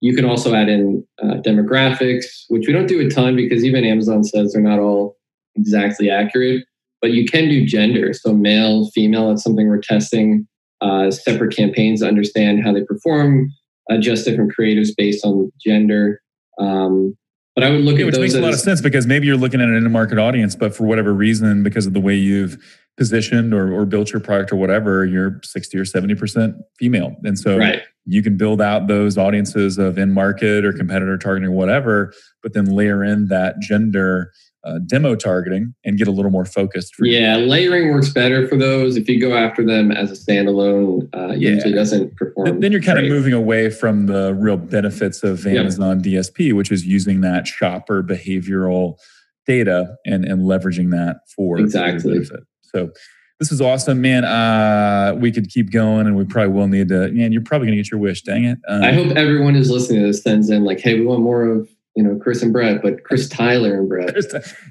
[0.02, 3.86] you can also add in uh, demographics, which we don't do a ton because even
[3.86, 5.16] Amazon says they're not all
[5.56, 6.66] exactly accurate.
[7.02, 9.30] But you can do gender, so male, female.
[9.30, 10.48] That's something we're testing.
[10.84, 13.50] Uh, separate campaigns to understand how they perform,
[13.90, 16.22] adjust different creatives based on gender.
[16.60, 17.16] Um,
[17.56, 19.26] but I would look Yeah, at which those makes a lot of sense because maybe
[19.26, 22.58] you're looking at an in-market audience, but for whatever reason, because of the way you've
[22.98, 27.16] positioned or, or built your product or whatever, you're 60 or 70% female.
[27.24, 27.82] And so right.
[28.06, 32.66] you can build out those audiences of in-market or competitor targeting or whatever, but then
[32.66, 36.96] layer in that gender uh, demo targeting and get a little more focused.
[37.00, 37.46] yeah, you.
[37.46, 38.96] layering works better for those.
[38.96, 41.50] If you go after them as a standalone, uh, yeah.
[41.50, 42.60] usually doesn't perform.
[42.62, 43.12] Then you're kind great.
[43.12, 46.24] of moving away from the real benefits of Amazon yep.
[46.24, 48.98] DSP, which is using that shopper behavioral
[49.46, 52.14] data and and leveraging that for exactly.
[52.14, 52.44] benefit.
[52.62, 52.92] So
[53.40, 54.24] this is awesome, man.
[54.24, 57.10] Uh, we could keep going, and we probably will need to.
[57.10, 58.22] Man, you're probably gonna get your wish.
[58.22, 58.60] Dang it!
[58.68, 61.46] Um, I hope everyone who's listening to this sends in like, "Hey, we want more
[61.46, 64.16] of you know Chris and Brett, but Chris Tyler and Brett."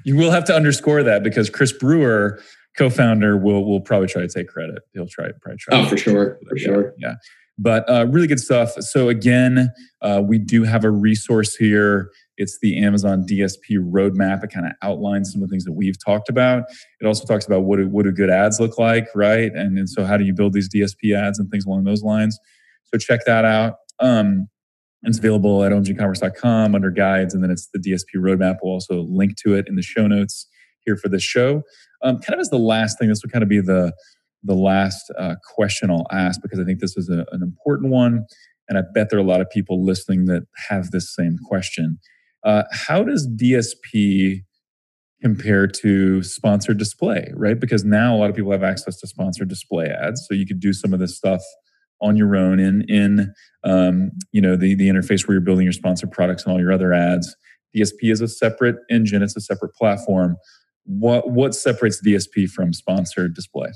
[0.05, 2.39] you will have to underscore that because Chris Brewer,
[2.77, 4.83] co-founder, will will probably try to take credit.
[4.93, 5.79] He'll try probably try.
[5.79, 6.93] Oh, for sure, for sure.
[6.97, 7.15] Yeah,
[7.57, 8.73] but uh, really good stuff.
[8.79, 9.71] So again,
[10.01, 12.09] uh, we do have a resource here.
[12.37, 14.43] It's the Amazon DSP roadmap.
[14.43, 16.63] It kind of outlines some of the things that we've talked about.
[16.99, 19.51] It also talks about what do, what do good ads look like, right?
[19.53, 22.39] And, and so how do you build these DSP ads and things along those lines.
[22.85, 23.75] So check that out.
[23.99, 24.47] Um,
[25.03, 28.57] it's available at omgcommerce.com under guides, and then it's the DSP roadmap.
[28.61, 30.47] We'll also link to it in the show notes
[30.85, 31.63] here for this show.
[32.01, 33.93] Um, kind of as the last thing, this will kind of be the
[34.45, 38.25] the last uh, question I'll ask because I think this is a, an important one,
[38.67, 41.99] and I bet there are a lot of people listening that have this same question.
[42.43, 44.43] Uh, how does DSP
[45.21, 47.57] compare to sponsored display, right?
[47.57, 50.59] Because now a lot of people have access to sponsored display ads, so you could
[50.59, 51.41] do some of this stuff
[52.03, 53.33] on your own in in
[53.63, 56.71] um, you know the the interface where you're building your sponsored products and all your
[56.71, 57.35] other ads.
[57.75, 60.35] DSP is a separate engine; it's a separate platform.
[60.85, 63.71] What what separates DSP from sponsored display?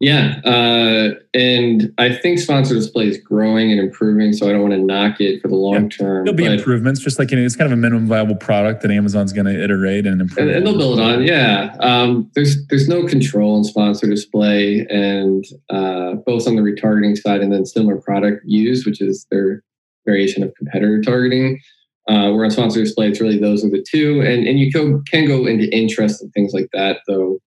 [0.00, 4.74] Yeah, uh, and I think sponsored display is growing and improving, so I don't want
[4.74, 5.88] to knock it for the long yeah.
[5.88, 6.24] term.
[6.24, 8.92] There'll be improvements, just like you know, it's kind of a minimum viable product that
[8.92, 10.50] Amazon's going to iterate and improve.
[10.50, 11.24] And, they'll build on.
[11.24, 17.18] Yeah, um, there's there's no control in sponsored display, and uh, both on the retargeting
[17.18, 19.64] side and then similar product use, which is their
[20.06, 21.60] variation of competitor targeting.
[22.08, 25.26] Uh, where on sponsored display, it's really those are the two, and and you can
[25.26, 27.40] go into interest and things like that, though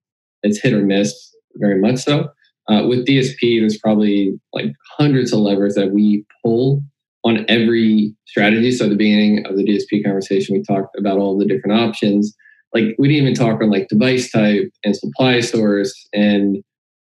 [0.43, 2.29] it's hit or miss very much so.
[2.71, 6.81] Uh, with DSP, there's probably like hundreds of levers that we pull
[7.25, 8.71] on every strategy.
[8.71, 12.33] So at the beginning of the DSP conversation, we talked about all the different options.
[12.73, 16.63] Like we didn't even talk on like device type and supply source and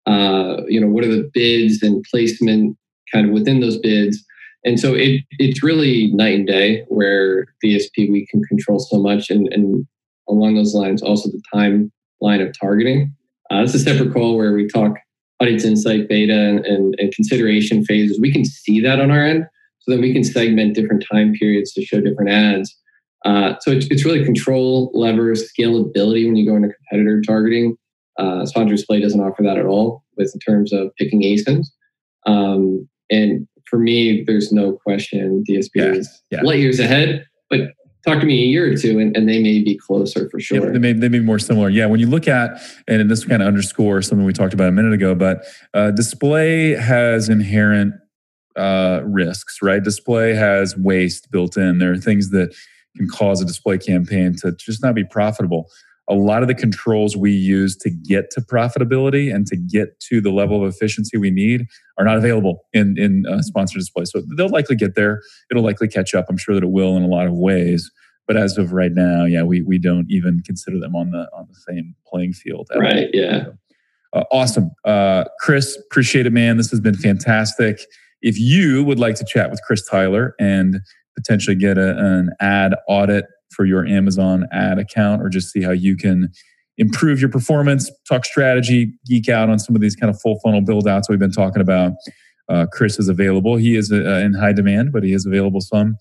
[0.07, 2.75] uh, you know what are the bids and placement
[3.13, 4.23] kind of within those bids.
[4.65, 9.29] And so it it's really night and day where DSP we can control so much
[9.29, 9.85] and, and
[10.27, 13.13] along those lines also the timeline of targeting.
[13.51, 14.97] Uh, it's a separate call where we talk
[15.41, 19.45] audience insight, beta, and, and, and consideration phases, we can see that on our end.
[19.79, 22.77] So then we can segment different time periods to show different ads.
[23.25, 27.75] Uh, so it's, it's really control levers, scalability when you go into competitor targeting.
[28.19, 31.67] Uh, Sponsor Display doesn't offer that at all with in terms of picking ASINs.
[32.27, 36.41] Um, and for me, there's no question DSP yeah, is yeah.
[36.41, 37.25] light years ahead.
[37.49, 37.71] But
[38.05, 40.65] talk to me a year or two and, and they may be closer for sure.
[40.65, 41.69] Yeah, they, may, they may be more similar.
[41.69, 41.85] Yeah.
[41.85, 44.93] When you look at, and this kind of underscores something we talked about a minute
[44.93, 47.93] ago, but uh, display has inherent
[48.55, 49.83] uh, risks, right?
[49.83, 51.77] Display has waste built in.
[51.77, 52.55] There are things that
[52.97, 55.69] can cause a display campaign to just not be profitable.
[56.09, 60.19] A lot of the controls we use to get to profitability and to get to
[60.19, 64.05] the level of efficiency we need are not available in in uh, sponsored display.
[64.05, 65.21] So they'll likely get there.
[65.49, 66.25] It'll likely catch up.
[66.29, 67.89] I'm sure that it will in a lot of ways.
[68.27, 71.47] But as of right now, yeah, we we don't even consider them on the on
[71.47, 72.69] the same playing field.
[72.75, 73.09] Right.
[73.13, 73.47] Yeah.
[74.13, 75.77] Uh, awesome, uh, Chris.
[75.89, 76.57] Appreciate it, man.
[76.57, 77.79] This has been fantastic.
[78.21, 80.81] If you would like to chat with Chris Tyler and
[81.15, 85.71] potentially get a, an ad audit for your Amazon ad account or just see how
[85.71, 86.31] you can
[86.77, 90.61] improve your performance, talk strategy, geek out on some of these kind of full funnel
[90.61, 91.93] build outs we've been talking about.
[92.49, 93.55] Uh, Chris is available.
[93.55, 95.95] He is uh, in high demand, but he is available some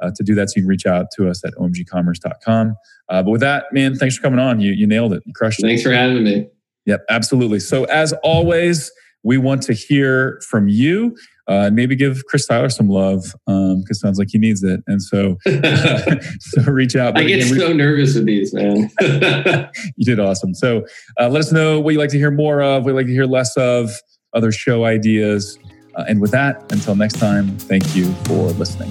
[0.00, 0.50] uh, to do that.
[0.50, 2.74] So you can reach out to us at omgcommerce.com.
[3.08, 4.60] Uh, but with that, man, thanks for coming on.
[4.60, 5.22] You, you nailed it.
[5.24, 5.66] You crushed it.
[5.66, 6.48] Thanks for having me.
[6.86, 7.60] Yep, absolutely.
[7.60, 8.90] So as always,
[9.22, 11.16] we want to hear from you
[11.46, 14.80] uh, maybe give Chris Tyler some love because um, sounds like he needs it.
[14.86, 15.36] And so,
[16.40, 17.18] so reach out.
[17.18, 18.90] I get again, so nervous with these, man.
[19.96, 20.54] you did awesome.
[20.54, 20.86] So
[21.20, 23.12] uh, let us know what you like to hear more of, what you like to
[23.12, 23.90] hear less of,
[24.32, 25.58] other show ideas.
[25.96, 28.90] Uh, and with that, until next time, thank you for listening.